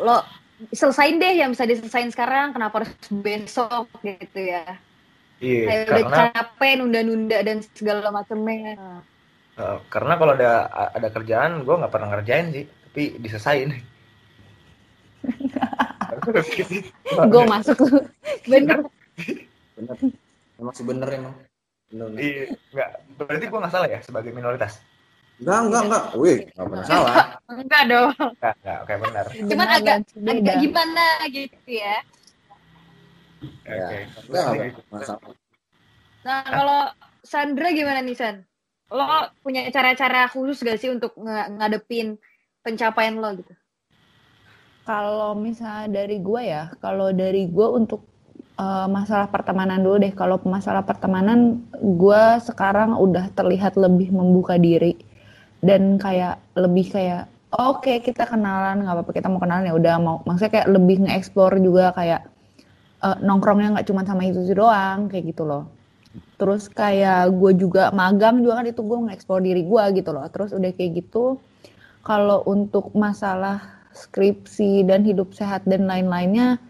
[0.05, 0.11] lo
[0.79, 2.91] selesain deh yang bisa diselesain sekarang, kenapa harus
[3.25, 4.59] besok gitu ya?
[5.43, 8.57] iya Kayak udah karena capek nunda-nunda dan segala macamnya.
[9.57, 13.69] Eh, karena kalau ada ada kerjaan gue nggak pernah ngerjain sih tapi diselesain
[17.33, 18.01] Gue masuk tuh.
[18.45, 18.85] Bener.
[19.75, 19.95] Bener.
[20.57, 21.35] Emang sih bener emang.
[21.89, 22.19] Bener, bener.
[22.21, 22.43] iya
[22.73, 24.77] nggak berarti gue nggak salah ya sebagai minoritas
[25.37, 26.03] Enggak enggak enggak.
[26.17, 27.15] Wih nggak pernah salah.
[27.49, 28.13] Enggak dong.
[28.13, 31.95] nggak nggak oke benar Cuman agak agak gimana gitu ya.
[33.41, 35.33] oke Ya, enggak enggak pernah salah.
[36.25, 36.81] Nah, kalau
[37.23, 38.43] Sandra gimana nih, San?
[38.91, 39.03] Lo
[39.43, 42.07] punya cara-cara khusus gak sih untuk nge- ngadepin
[42.63, 43.53] pencapaian lo gitu?
[44.87, 48.01] Kalau misalnya dari gue ya, kalau dari gue untuk
[48.55, 50.13] eh, masalah pertemanan dulu deh.
[50.15, 54.95] Kalau masalah pertemanan, gue sekarang udah terlihat lebih membuka diri
[55.59, 60.15] dan kayak lebih kayak oke kita kenalan nggak apa-apa kita mau kenalan ya udah mau
[60.27, 62.21] maksudnya kayak lebih nge-explore juga kayak
[63.05, 65.63] eh, nongkrongnya nggak cuma sama itu sih doang kayak gitu loh.
[66.37, 70.25] Terus kayak gue juga magang juga kan itu gue nge-explore diri gue gitu loh.
[70.29, 71.41] Terus udah kayak gitu
[72.05, 73.59] kalau untuk masalah
[73.91, 76.61] skripsi dan hidup sehat dan lain-lainnya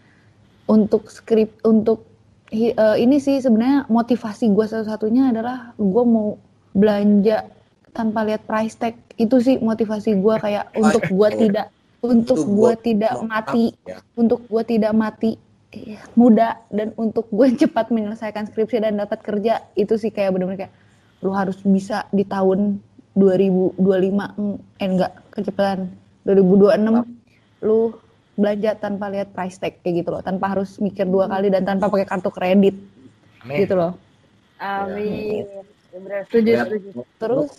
[0.67, 2.07] untuk skrip untuk
[2.51, 6.39] eh, ini sih sebenarnya motivasi gue satu-satunya adalah gue mau
[6.71, 7.47] belanja
[7.91, 11.67] tanpa lihat price tag itu sih motivasi gue kayak untuk gue tidak
[11.97, 13.97] untuk gue gua tidak mati ya.
[14.13, 15.33] untuk gue tidak mati
[16.13, 20.73] muda dan untuk gue cepat menyelesaikan skripsi dan dapat kerja itu sih kayak bener-bener kayak
[21.25, 22.77] lu harus bisa di tahun
[23.17, 25.89] 2025 mm, eh enggak kecepatan
[26.29, 27.97] 2026 lu
[28.37, 31.89] belanja tanpa lihat price tag kayak gitu loh tanpa harus mikir dua kali dan tanpa
[31.89, 32.77] pakai kartu kredit
[33.41, 33.57] Amin.
[33.65, 33.97] gitu loh
[34.57, 35.45] Amin.
[35.45, 36.21] Ya.
[36.29, 36.89] Setuju, Lihat, setuju.
[37.17, 37.49] terus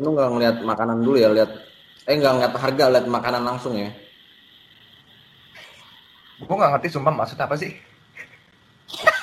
[0.00, 1.50] lu nggak ngeliat makanan dulu ya, lihat
[2.08, 3.92] eh nggak ngeliat harga, lihat makanan langsung ya.
[6.40, 7.72] Gue nggak ngerti sumpah maksud apa sih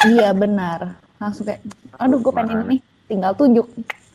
[0.05, 1.61] iya benar langsung kayak
[1.97, 3.67] aduh gue pengen ini nih tinggal tunjuk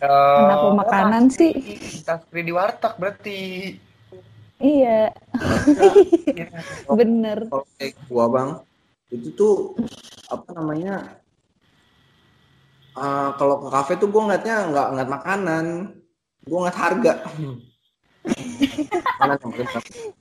[0.03, 1.55] Eh, kenapa oh, makanan sih
[2.03, 3.39] tas free di warteg berarti
[4.59, 5.15] iya
[6.99, 8.51] bener Kalau kayak gua bang,
[9.15, 9.79] itu tuh
[10.27, 11.23] apa namanya?
[12.99, 15.65] eh, kalau ke kafe tuh gua ngeliatnya nggak ngeliat makanan,
[16.51, 17.13] gua ngeliat harga.
[19.23, 19.39] Yang paling?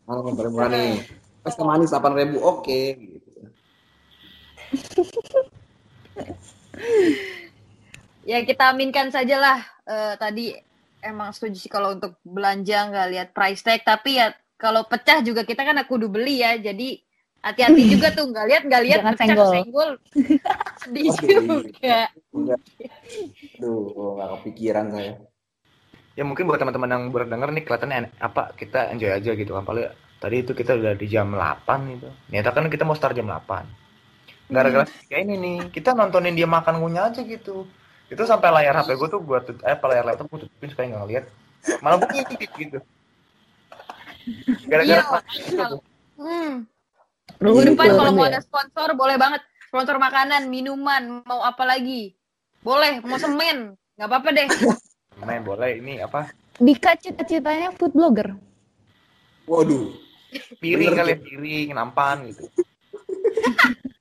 [0.05, 0.93] Mana yang paling murah nih?
[1.41, 2.81] Es teh manis delapan ribu, oke.
[2.95, 3.29] Gitu.
[8.21, 9.57] Ya kita aminkan sajalah
[9.89, 10.53] eh, tadi
[11.01, 14.29] emang setuju sih kalau untuk belanja nggak lihat price tag tapi ya
[14.61, 17.01] kalau pecah juga kita kan kudu beli ya jadi
[17.41, 19.49] hati-hati juga tuh nggak lihat nggak lihat Jangan pecah senggol.
[19.49, 19.89] senggol
[20.85, 21.25] sedih Oke.
[21.25, 22.59] juga Enggak.
[23.57, 25.13] Duh, nggak kepikiran saya.
[26.13, 29.65] ya mungkin buat teman-teman yang baru denger nih kelihatannya apa kita enjoy aja gitu kan
[29.65, 29.89] paling
[30.21, 33.65] tadi itu kita udah di jam 8 itu ternyata kan kita mau start jam 8
[34.47, 35.07] gara-gara Hmm.
[35.09, 37.65] kayak ini nih kita nontonin dia makan ngunyah aja gitu
[38.05, 41.01] itu sampai layar HP gue tuh gue tut eh layar laptop gue tutupin supaya nggak
[41.01, 41.25] ngeliat
[41.79, 42.79] malah gue ngintip gitu
[44.67, 45.65] gara-gara Iya.
[46.15, 46.69] Hmm.
[47.31, 47.97] Iya, Minggu depan itu.
[47.97, 48.29] kalau mau ya.
[48.29, 49.41] ada sponsor boleh banget.
[49.65, 52.13] Sponsor makanan, minuman, mau apa lagi?
[52.61, 53.73] Boleh, mau semen.
[53.97, 54.47] nggak apa-apa deh.
[55.21, 58.37] main boleh ini apa Dika cita-citanya food blogger.
[59.45, 59.89] Waduh.
[60.61, 62.43] Piring kali ya, piring nampan gitu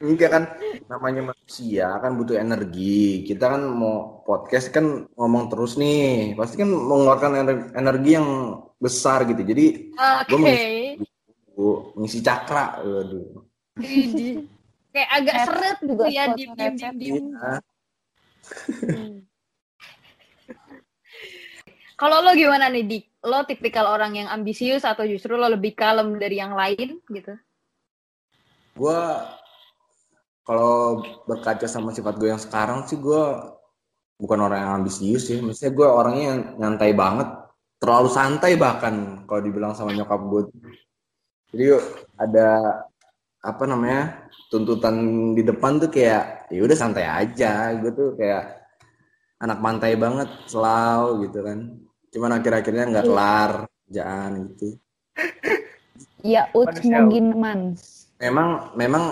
[0.00, 0.44] Enggak kan
[0.88, 3.20] namanya manusia kan butuh energi.
[3.20, 6.32] Kita kan mau podcast kan ngomong terus nih.
[6.40, 9.44] Pasti kan mengeluarkan ener- energi yang besar gitu.
[9.44, 10.32] Jadi Oke.
[10.32, 10.56] Gua
[11.52, 12.80] bu, ngisi cakra.
[12.80, 13.44] Waduh.
[13.76, 14.48] Widih.
[14.88, 16.56] Kayak agak seret gitu juga ya, headset.
[16.56, 17.24] diem diem.
[17.28, 17.52] Iya.
[22.00, 23.04] Kalau lo gimana nih, Dik?
[23.20, 27.36] Lo tipikal orang yang ambisius atau justru lo lebih kalem dari yang lain gitu?
[28.72, 29.28] Gua
[30.50, 33.22] kalau berkaca sama sifat gue yang sekarang sih gue
[34.18, 35.38] bukan orang yang ambisius sih.
[35.38, 37.28] Maksudnya gue orangnya yang nyantai banget,
[37.78, 40.42] terlalu santai bahkan kalau dibilang sama nyokap gue.
[41.54, 41.64] Jadi
[42.18, 42.48] ada
[43.40, 44.96] apa namanya tuntutan
[45.32, 47.76] di depan tuh kayak ya udah santai aja.
[47.78, 48.64] Gue tuh kayak
[49.40, 51.58] anak pantai banget, selalu gitu kan.
[52.10, 53.50] Cuman akhir-akhirnya nggak kelar
[53.86, 54.68] kerjaan gitu.
[56.20, 56.90] Ya, Manusiawi.
[56.92, 57.80] mungkin mans.
[58.20, 59.04] memang memang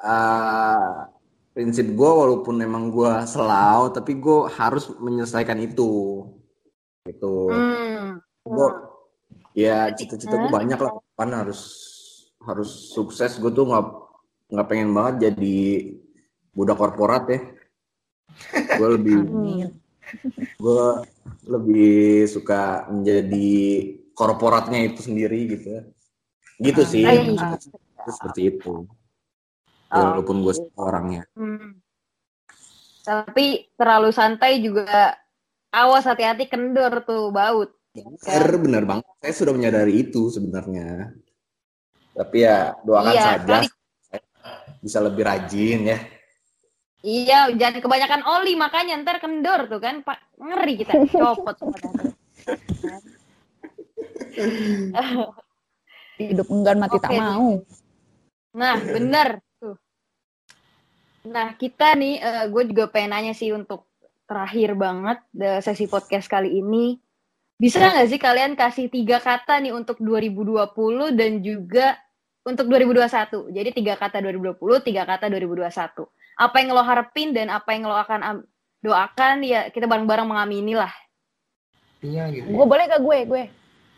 [0.00, 1.04] uh,
[1.52, 6.24] prinsip gue walaupun memang gue selau tapi gue harus menyelesaikan itu
[7.04, 8.16] gitu Hmm.
[8.48, 8.68] gue
[9.52, 11.60] ya cita-cita gue banyak lah kan harus
[12.42, 13.84] harus sukses gue tuh nggak
[14.56, 15.60] nggak pengen banget jadi
[16.56, 17.40] budak korporat ya
[18.80, 19.68] gue lebih Amin.
[20.58, 20.86] Gue
[21.48, 23.52] lebih suka menjadi
[24.14, 25.82] korporatnya itu sendiri gitu ya
[26.62, 27.34] gitu sih Amin.
[27.36, 28.86] Itu seperti itu
[29.94, 31.78] Ya, walaupun gue orangnya Hmm.
[33.04, 35.12] Tapi terlalu santai juga
[35.68, 37.68] awas hati-hati kendor tuh baut.
[37.92, 39.04] Bener, bener banget.
[39.20, 41.12] Saya sudah menyadari itu sebenarnya.
[42.16, 43.56] Tapi ya doakan Iya, saja
[44.08, 44.22] saya
[44.80, 45.98] bisa lebih rajin ya.
[47.04, 50.40] Iya, jangan kebanyakan oli makanya ntar kendor tuh kan, Pak.
[50.40, 51.52] Ngeri kita copot.
[56.16, 57.20] Hidup enggan mati tak Oke.
[57.20, 57.60] mau.
[58.56, 59.76] Nah, bener tuh.
[61.28, 63.84] Nah, kita nih, gue juga pengen nanya sih untuk
[64.24, 66.96] terakhir banget the sesi podcast kali ini.
[67.60, 72.00] Bisa nggak sih kalian kasih tiga kata nih untuk 2020 dan juga
[72.48, 73.52] untuk 2021?
[73.52, 75.68] Jadi tiga kata 2020, tiga kata 2021.
[76.34, 78.42] Apa yang lo harapin dan apa yang lo akan
[78.82, 80.92] doakan ya kita bareng-bareng mengamini lah.
[82.04, 83.18] iya gitu Gue boleh gak gue?
[83.24, 83.44] Gue.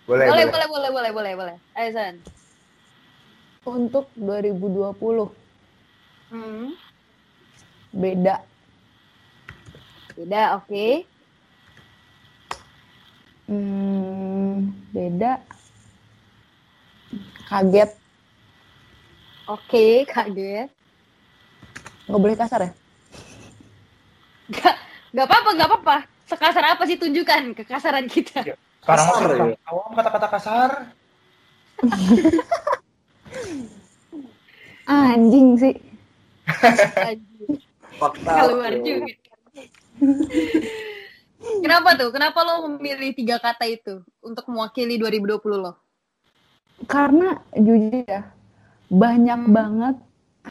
[0.07, 1.57] boleh Boleh, boleh boleh, boleh, boleh, boleh, boleh.
[1.75, 2.15] Ayo, San.
[3.67, 5.35] Untuk 2020
[6.31, 6.75] Hmm.
[7.95, 8.43] beda.
[10.15, 11.07] Beda, oke.
[13.47, 15.39] Hmm, beda.
[17.47, 17.91] Kaget.
[19.47, 20.76] Oke, kaget.
[22.07, 22.71] Nggak boleh kasar ya?
[24.47, 24.75] Gak,
[25.11, 25.97] gak apa-apa, gak apa-apa.
[26.27, 28.43] Sekasar apa sih tunjukkan kekasaran kita?
[28.87, 29.59] sekarang Kasar, ya?
[29.67, 30.71] awam kata-kata kasar
[34.87, 35.75] Anjing sih.
[38.23, 39.11] Keluar juga.
[41.63, 42.11] Kenapa tuh?
[42.15, 45.75] Kenapa lo memilih tiga kata itu untuk mewakili 2020 lo?
[46.87, 48.31] Karena jujur ya,
[48.87, 49.53] banyak Hmm.
[49.53, 49.97] banget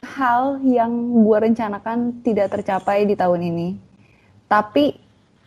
[0.04, 0.92] hal yang
[1.24, 3.68] gue rencanakan tidak tercapai di tahun ini.
[4.48, 4.84] Tapi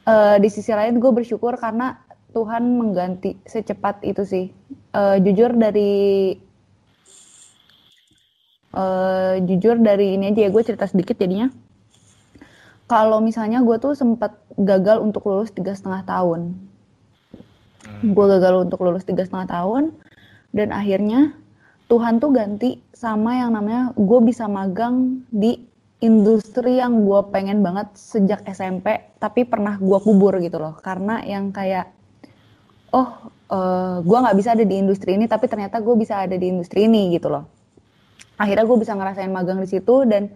[0.06, 1.98] eh, di sisi lain gue bersyukur karena
[2.34, 4.46] Tuhan mengganti secepat itu sih.
[4.94, 6.34] Eh, jujur dari
[8.74, 11.50] eh, jujur dari ini aja ya gue cerita sedikit jadinya.
[12.90, 16.58] Kalau misalnya gue tuh sempat gagal untuk lulus tiga setengah tahun.
[17.86, 18.14] Hmm.
[18.18, 19.94] Gue gagal untuk lulus tiga setengah tahun
[20.54, 21.38] dan akhirnya
[21.90, 25.58] Tuhan tuh ganti sama yang namanya gue bisa magang di
[26.00, 30.78] industri yang gue pengen banget sejak SMP tapi pernah gue kubur gitu loh.
[30.80, 31.90] Karena yang kayak
[32.94, 36.46] oh eh, gue nggak bisa ada di industri ini tapi ternyata gue bisa ada di
[36.46, 37.50] industri ini gitu loh.
[38.38, 40.30] Akhirnya gue bisa ngerasain magang di situ dan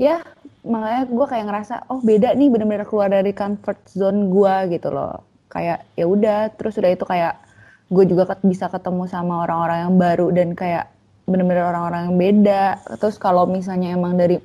[0.00, 0.24] ya
[0.64, 5.20] makanya gue kayak ngerasa oh beda nih bener-bener keluar dari comfort zone gue gitu loh.
[5.52, 7.44] Kayak ya udah terus udah itu kayak
[7.92, 10.93] gue juga bisa ketemu sama orang-orang yang baru dan kayak
[11.24, 12.64] bener-bener orang-orang yang beda.
[13.00, 14.40] Terus kalau misalnya emang dari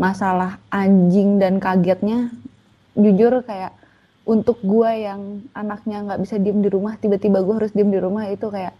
[0.00, 2.32] masalah anjing dan kagetnya
[2.96, 3.72] jujur kayak
[4.22, 8.30] untuk gue yang anaknya nggak bisa diem di rumah tiba-tiba gue harus diem di rumah
[8.30, 8.74] itu kayak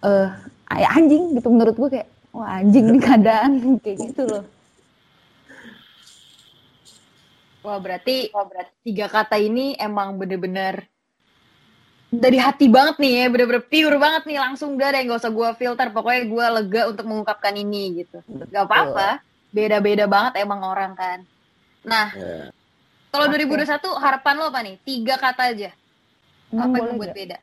[0.00, 0.28] eh
[0.70, 1.48] uh, anjing gitu.
[1.50, 3.52] Menurut gue kayak wah anjing nih keadaan
[3.82, 4.44] kayak gitu loh.
[7.60, 10.88] Wah berarti, wah berarti tiga kata ini emang bener-bener
[12.10, 15.48] dari hati banget nih ya, bener-bener pure banget nih langsung udah deh gak usah gue
[15.54, 18.18] filter, pokoknya gue lega untuk mengungkapkan ini gitu.
[18.50, 19.22] Gak apa-apa,
[19.54, 21.22] beda-beda banget emang orang kan.
[21.86, 22.50] Nah, yeah.
[23.14, 23.46] kalau okay.
[23.46, 24.76] 2021 harapan lo apa nih?
[24.82, 25.70] Tiga kata aja.
[26.50, 27.38] apa yang buat beda?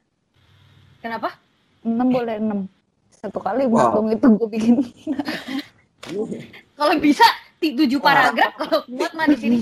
[0.99, 1.39] Kenapa?
[1.88, 2.59] Enam boleh enam.
[3.07, 4.03] Satu kali wow.
[4.11, 4.84] itu gue bikin.
[6.78, 7.24] kalau bisa
[7.57, 9.57] tujuh paragraf kalau buat mah di sini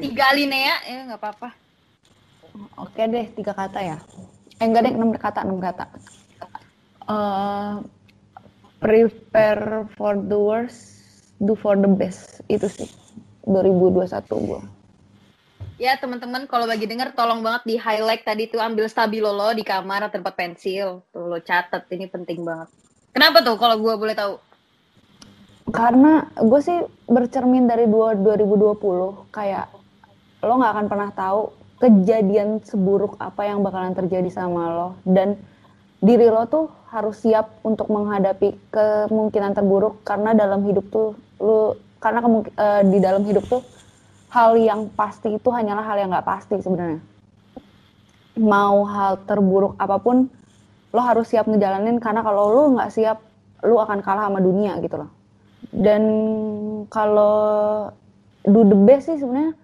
[0.00, 1.61] tiga alinea ya nggak apa-apa
[2.78, 3.98] oke deh tiga kata ya.
[4.60, 5.84] Eh enggak deh enam kata enam kata.
[7.06, 7.82] Uh,
[8.78, 11.00] prepare for the worst
[11.42, 12.44] do for the best.
[12.46, 12.88] Itu sih
[13.44, 14.62] 2021 gue
[15.82, 19.66] ya teman-teman kalau bagi denger tolong banget di highlight tadi tuh ambil stabilo lo di
[19.66, 21.02] kamar atau tempat pensil.
[21.10, 22.70] Tuh lo catat ini penting banget.
[23.10, 24.38] Kenapa tuh kalau gue boleh tahu?
[25.74, 26.78] Karena gue sih
[27.10, 29.66] bercermin dari dua, 2020 kayak
[30.46, 31.42] lo nggak akan pernah tahu
[31.82, 34.88] kejadian seburuk apa yang bakalan terjadi sama lo.
[35.02, 35.34] Dan
[35.98, 42.22] diri lo tuh harus siap untuk menghadapi kemungkinan terburuk karena dalam hidup tuh lo karena
[42.22, 43.62] uh, di dalam hidup tuh
[44.30, 47.02] hal yang pasti itu hanyalah hal yang nggak pasti sebenarnya.
[48.38, 50.30] Mau hal terburuk apa pun
[50.94, 53.18] lo harus siap ngejalanin karena kalau lo nggak siap
[53.66, 55.10] lo akan kalah sama dunia gitu loh.
[55.74, 56.02] Dan
[56.90, 57.88] kalau
[58.42, 59.54] do the best sih sebenarnya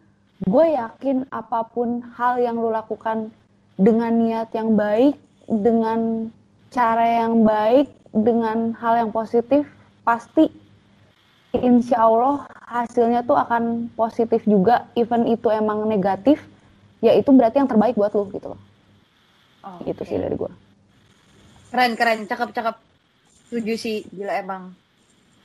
[0.47, 3.35] gue yakin apa pun hal yang lo lakukan
[3.75, 5.19] dengan niat yang baik
[5.49, 6.31] dengan
[6.71, 9.67] cara yang baik dengan hal yang positif
[10.07, 10.53] pasti
[11.57, 14.87] insya Allah hasilnya tuh akan positif juga.
[14.95, 16.39] Even itu emang negatif
[17.03, 18.61] ya itu berarti yang terbaik buat lo gitu loh.
[19.67, 20.15] Oh, itu okay.
[20.15, 20.53] sih dari gue
[21.73, 22.19] keren keren.
[22.25, 22.77] Cakep cakep.
[23.49, 23.99] Setuju sih.
[24.13, 24.73] Gila emang.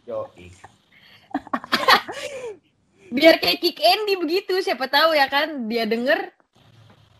[3.08, 6.32] Biar kayak Kick Andy begitu, siapa tahu ya kan dia denger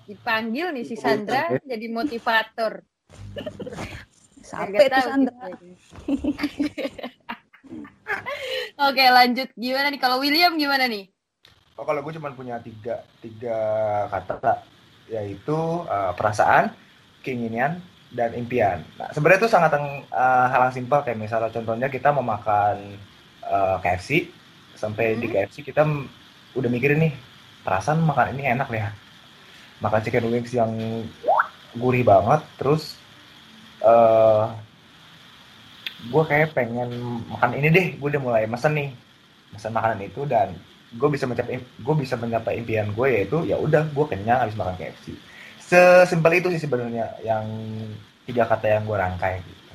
[0.08, 2.84] dipanggil nih si Sandra jadi motivator.
[4.44, 5.48] Sampai tuh Sandra.
[8.88, 11.12] Oke lanjut gimana nih kalau William gimana nih?
[11.78, 13.58] oh, kalau gue cuma punya tiga tiga
[14.10, 14.66] kata
[15.08, 16.74] yaitu uh, perasaan
[17.28, 18.80] keinginan dan impian.
[18.96, 21.04] Nah sebenarnya itu sangat uh, hal yang simpel.
[21.04, 22.96] Kayak misalnya contohnya kita mau makan
[23.44, 24.32] uh, KFC
[24.72, 25.20] sampai hmm.
[25.20, 25.84] di KFC kita
[26.56, 27.12] udah mikirin nih
[27.60, 28.88] perasaan makan ini enak ya?
[29.84, 30.72] Makan chicken wings yang
[31.76, 32.96] gurih banget terus
[33.84, 34.48] uh,
[36.08, 38.90] gue kayak pengen makan ini deh gue udah mulai mesen nih
[39.52, 40.54] mesen makanan itu dan
[40.94, 44.78] gue bisa mencapai gue bisa mencapai impian gue yaitu ya udah gue kenyang habis makan
[44.78, 45.12] KFC
[45.68, 47.44] sesimpel itu sih sebenarnya yang
[48.24, 49.74] tiga kata yang gue rangkai gitu.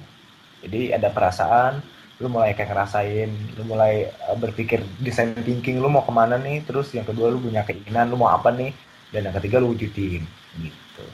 [0.65, 1.85] Jadi ada perasaan
[2.21, 6.61] lu mulai kayak ngerasain lu mulai uh, berpikir design thinking lu mau ke mana nih
[6.63, 8.71] terus yang kedua lu punya keinginan lu mau apa nih
[9.09, 10.23] dan yang ketiga lu wujudin
[10.61, 11.05] gitu.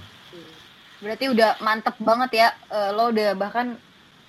[0.99, 3.79] Berarti udah mantep banget ya uh, lo udah bahkan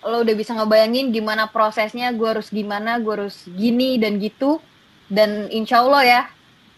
[0.00, 4.62] lo udah bisa ngebayangin gimana prosesnya gue harus gimana gue harus gini dan gitu.
[5.10, 6.22] Dan insya Allah ya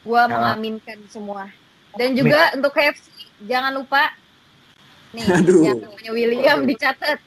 [0.02, 0.26] gue ya.
[0.26, 1.46] mengaminkan semua.
[1.94, 4.12] Dan juga untuk KFC jangan lupa.
[5.12, 5.60] Nih Aduh.
[5.62, 7.20] yang namanya William dicatat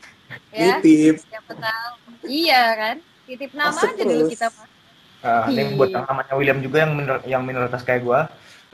[0.49, 0.79] ya.
[0.81, 1.91] Titip siapa tahu.
[2.25, 2.95] Iya kan?
[3.25, 4.11] Titip nama Masuk aja terus.
[4.11, 4.67] dulu kita mah
[5.25, 8.19] uh, ini buat yang namanya William juga yang minor, yang minoritas kayak gue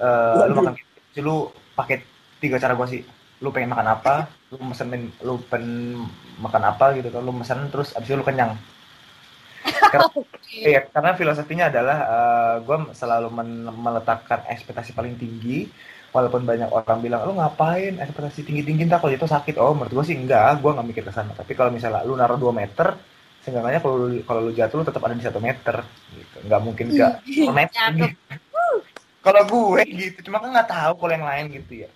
[0.03, 2.03] uh, lu makan KFC lu pakai
[2.43, 3.01] tiga cara gue sih.
[3.41, 4.91] Lu pengen makan apa lu mesen
[5.23, 6.05] lu pengen
[6.39, 7.21] makan apa gitu kan.
[7.23, 8.55] Lu mesen terus abis itu lu kenyang.
[9.93, 10.73] Karena, okay.
[10.73, 13.29] Iya, karena filosofinya adalah uh, eh, gue selalu
[13.77, 15.69] meletakkan ekspektasi paling tinggi
[16.11, 17.97] walaupun banyak orang bilang lu ngapain?
[17.97, 19.55] Ekspektasi tinggi tinggi tak kalau itu sakit.
[19.57, 21.31] Oh menurut gue sih enggak gue nggak mikir ke sana.
[21.35, 22.95] Tapi kalau misalnya lu naruh 2 meter
[23.41, 25.75] seenggaknya kalau lu kalau lu jatuh lu tetap ada di satu meter
[26.13, 26.37] gitu.
[26.45, 27.13] Nggak mungkin enggak
[27.49, 27.89] meter.
[29.25, 30.19] kalau gue gitu.
[30.29, 31.89] Cuma kan nggak tahu kalau yang lain gitu ya.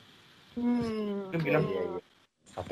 [0.56, 2.00] Hmm, bilang iya,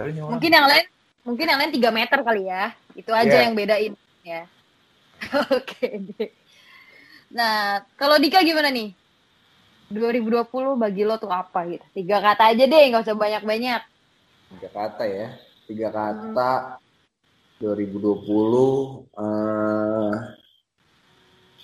[0.08, 0.24] iya.
[0.24, 0.86] mungkin yang lain
[1.28, 2.72] mungkin yang lain tiga meter kali ya.
[2.96, 3.44] Itu aja yeah.
[3.46, 4.48] yang bedain ya.
[5.56, 6.32] Oke deh.
[7.34, 8.94] Nah, kalau Dika gimana nih?
[9.94, 11.86] 2020 bagi lo tuh apa gitu?
[11.94, 13.82] Tiga kata aja deh, nggak usah banyak-banyak.
[14.58, 15.28] Tiga kata ya.
[15.70, 16.82] Tiga kata
[17.62, 17.64] hmm.
[17.64, 18.28] 2020
[19.16, 20.12] uh,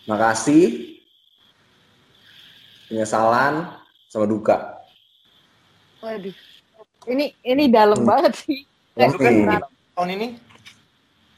[0.07, 0.95] makasih
[2.87, 3.69] penyesalan
[4.07, 4.79] sama duka.
[5.99, 6.33] Waduh.
[7.09, 8.09] Ini ini dalam hmm.
[8.09, 8.65] banget sih.
[8.95, 9.15] Kan
[9.95, 10.27] tahun ini.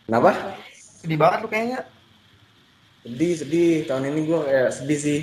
[0.05, 0.31] Kenapa?
[0.73, 1.79] Sedih banget tuh kayaknya.
[3.01, 3.73] Sedih, sedih.
[3.89, 5.19] Tahun ini gue kayak sedih sih.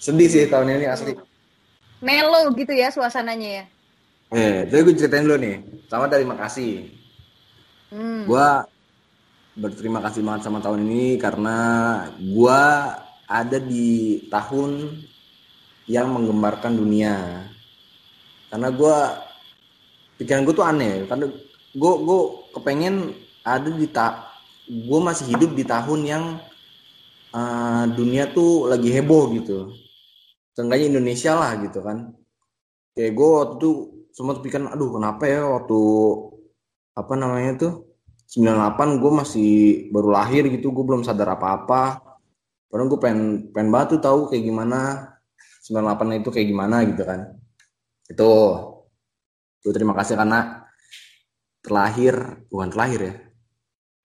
[0.00, 1.12] Sedih sih tahun ini asli.
[2.00, 3.64] Melo gitu ya suasananya ya.
[4.32, 5.60] Eh, jadi gue ceritain dulu nih.
[5.92, 6.88] Sama dari Makasih.
[7.92, 8.24] Hmm.
[8.24, 8.48] Gue
[9.60, 11.58] berterima kasih banget sama tahun ini karena
[12.16, 12.62] gue
[13.28, 15.04] ada di tahun
[15.84, 17.44] yang menggembarkan dunia.
[18.48, 18.96] Karena gue
[20.16, 21.04] pikiran gue tuh aneh.
[21.04, 21.28] Karena
[21.76, 22.20] gue gue
[22.56, 23.12] kepengen
[23.44, 24.32] ada di tak
[24.64, 26.24] gue masih hidup di tahun yang
[27.36, 29.76] uh, dunia tuh lagi heboh gitu.
[30.60, 32.12] Seenggaknya Indonesia lah gitu kan.
[32.92, 33.70] Kayak gue waktu itu
[34.12, 35.80] sempat pikiran, aduh kenapa ya waktu
[37.00, 37.72] apa namanya tuh
[38.28, 39.52] 98 gue masih
[39.88, 42.04] baru lahir gitu, gue belum sadar apa-apa.
[42.68, 43.20] Padahal gue pengen
[43.56, 45.08] pengen banget tahu kayak gimana
[45.64, 47.20] 98 itu kayak gimana gitu kan.
[48.04, 48.30] Itu
[49.64, 50.68] gue terima kasih karena
[51.64, 52.14] terlahir
[52.48, 53.14] bukan terlahir ya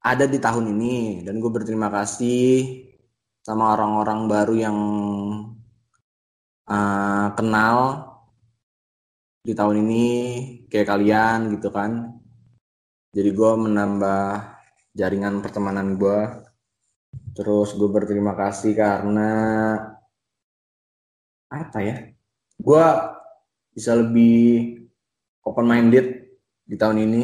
[0.06, 2.86] ada di tahun ini dan gue berterima kasih
[3.42, 4.78] sama orang-orang baru yang
[6.70, 7.78] uh, kenal
[9.46, 10.06] di tahun ini
[10.70, 12.18] kayak kalian gitu kan.
[13.16, 14.26] Jadi gue menambah
[14.98, 16.44] jaringan pertemanan gue
[17.36, 19.32] terus gue berterima kasih karena
[21.52, 21.96] apa ya?
[22.60, 22.86] Gue
[23.72, 24.82] bisa lebih
[25.46, 26.32] open minded
[26.66, 27.24] di tahun ini.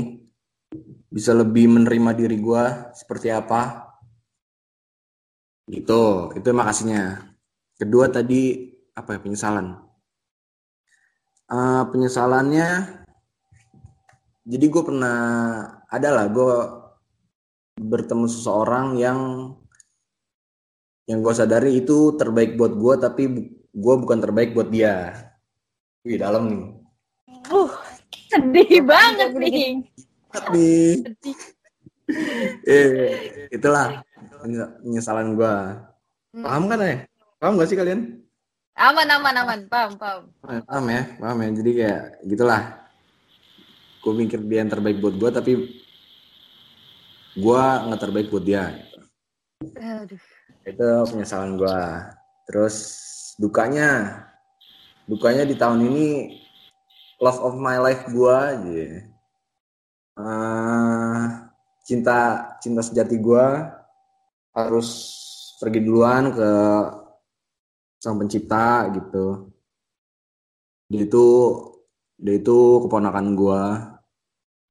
[1.11, 2.63] Bisa lebih menerima diri gue
[2.95, 3.91] seperti apa.
[5.67, 7.35] Itu itu makasihnya.
[7.75, 9.79] Kedua tadi apa ya penyesalan
[11.51, 12.69] uh, penyesalannya
[14.47, 15.19] jadi gue pernah
[15.87, 16.55] ada lah gue
[17.81, 19.19] bertemu seseorang yang
[21.07, 23.23] yang gue sadari itu terbaik buat gue tapi
[23.71, 25.15] gue bukan terbaik buat dia
[26.03, 26.63] wih dalam nih
[27.51, 27.73] uh
[28.31, 29.91] sedih banget nih
[30.51, 31.03] nih.
[32.67, 34.03] eh, itulah
[34.83, 35.87] penyesalan gua.
[36.31, 36.43] Hmm.
[36.43, 36.95] Paham kan ya?
[37.39, 38.20] Paham gak sih kalian?
[38.75, 39.59] Aman, aman, aman.
[39.67, 40.21] Paham, paham.
[40.41, 41.01] Paham ya?
[41.19, 41.49] Paham ya?
[41.55, 42.61] Jadi kayak gitulah.
[44.01, 45.51] Gue mikir dia yang terbaik buat gue, tapi
[47.37, 48.73] gue nggak terbaik buat dia.
[49.77, 50.21] Aduh.
[50.65, 51.81] Itu penyesalan gue.
[52.49, 52.75] Terus
[53.37, 54.23] dukanya,
[55.05, 56.07] dukanya di tahun ini
[57.21, 58.85] love of my life gue aja
[60.17, 61.21] uh,
[61.85, 62.17] cinta
[62.57, 63.47] cinta sejati gue
[64.57, 64.89] harus
[65.61, 66.49] pergi duluan ke
[68.01, 69.53] sang pencipta gitu.
[70.89, 71.25] Dia itu
[72.17, 73.61] dia itu keponakan gue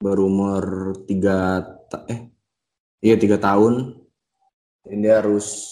[0.03, 0.64] baru umur
[1.07, 1.62] tiga
[2.11, 2.26] eh
[2.99, 3.95] iya tiga tahun.
[4.83, 5.70] Dan dia harus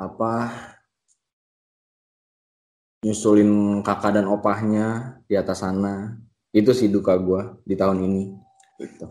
[0.00, 0.48] apa
[3.04, 6.16] nyusulin kakak dan opahnya di atas sana.
[6.56, 8.22] Itu sih duka gue di tahun ini
[8.80, 9.06] gitu.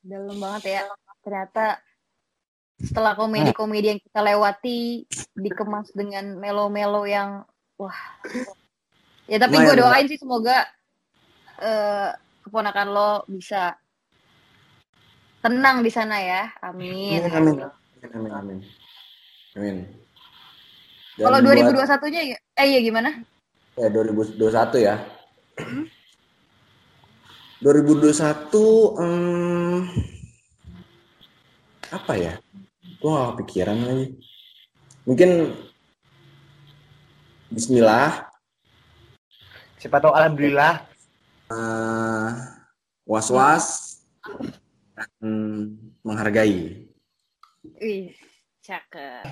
[0.00, 0.80] dalam banget ya.
[1.20, 1.89] Ternyata
[2.80, 5.04] setelah komedi-komedi yang kita lewati
[5.36, 7.44] dikemas dengan melo-melo yang
[7.76, 7.98] wah
[9.30, 10.64] ya tapi gue doain sih semoga
[11.60, 12.10] uh,
[12.42, 13.76] keponakan lo bisa
[15.44, 18.58] tenang di sana ya amin amin amin amin amin,
[19.56, 19.76] amin.
[21.20, 23.12] kalau 2021 nya eh iya gimana
[23.80, 24.96] ya 2021 ya.
[25.56, 25.86] Hmm?
[27.60, 29.80] 2021 hmm,
[31.92, 32.34] apa ya?
[33.00, 34.06] Gue gak kepikiran lagi.
[35.08, 35.56] Mungkin
[37.48, 38.28] Bismillah.
[39.80, 40.84] Siapa tahu Alhamdulillah.
[41.48, 42.30] Uh,
[43.08, 43.98] was-was
[44.94, 45.10] dan
[46.04, 46.84] menghargai.
[47.80, 48.12] Wih,
[48.60, 49.24] cakep.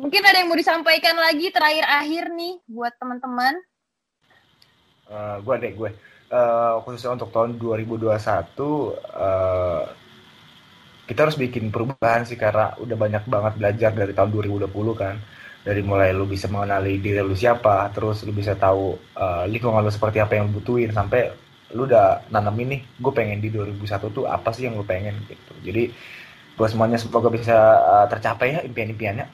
[0.00, 3.58] Mungkin ada yang mau disampaikan lagi terakhir akhir nih buat teman-teman.
[5.10, 5.90] Uh, gue deh gue.
[6.30, 9.82] Uh, khususnya untuk tahun 2021 uh,
[11.10, 15.18] kita harus bikin perubahan sih karena udah banyak banget belajar dari tahun 2020 kan
[15.66, 19.90] dari mulai lu bisa mengenali diri lu siapa terus lu bisa tahu uh, lingkungan lu
[19.90, 21.34] seperti apa yang butuhin sampai
[21.74, 25.52] lu udah nanam ini gue pengen di 2001 tuh apa sih yang lu pengen gitu
[25.66, 25.90] jadi
[26.54, 29.26] buat semuanya semoga bisa uh, tercapai ya impian-impiannya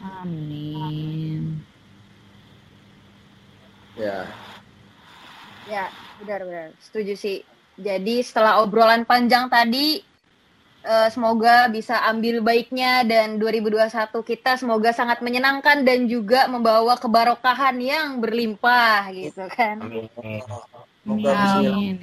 [0.00, 1.60] Amin.
[4.00, 4.24] Ya.
[5.68, 5.92] Ya,
[6.24, 6.72] benar-benar.
[6.80, 7.44] Setuju sih.
[7.76, 10.00] Jadi setelah obrolan panjang tadi,
[10.84, 13.90] uh, semoga bisa ambil baiknya dan 2021
[14.24, 19.80] kita semoga sangat menyenangkan dan juga membawa kebarokahan yang berlimpah gitu kan.
[19.80, 20.08] Amin.
[21.06, 21.96] Amin.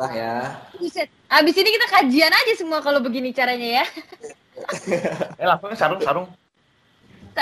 [0.00, 0.56] Lah ya.
[1.28, 3.86] Abis ini kita kajian aja semua kalau begini caranya ya.
[5.40, 6.28] eh langsung sarung sarung.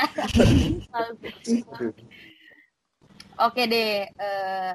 [3.39, 4.75] Oke deh, uh,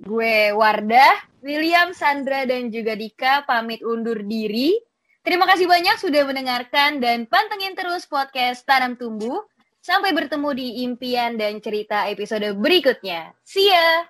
[0.00, 4.87] gue Wardah, William, Sandra, dan juga Dika pamit undur diri.
[5.28, 9.44] Terima kasih banyak sudah mendengarkan dan pantengin terus podcast Tanam Tumbuh.
[9.76, 13.36] Sampai bertemu di impian dan cerita episode berikutnya.
[13.44, 14.08] See ya!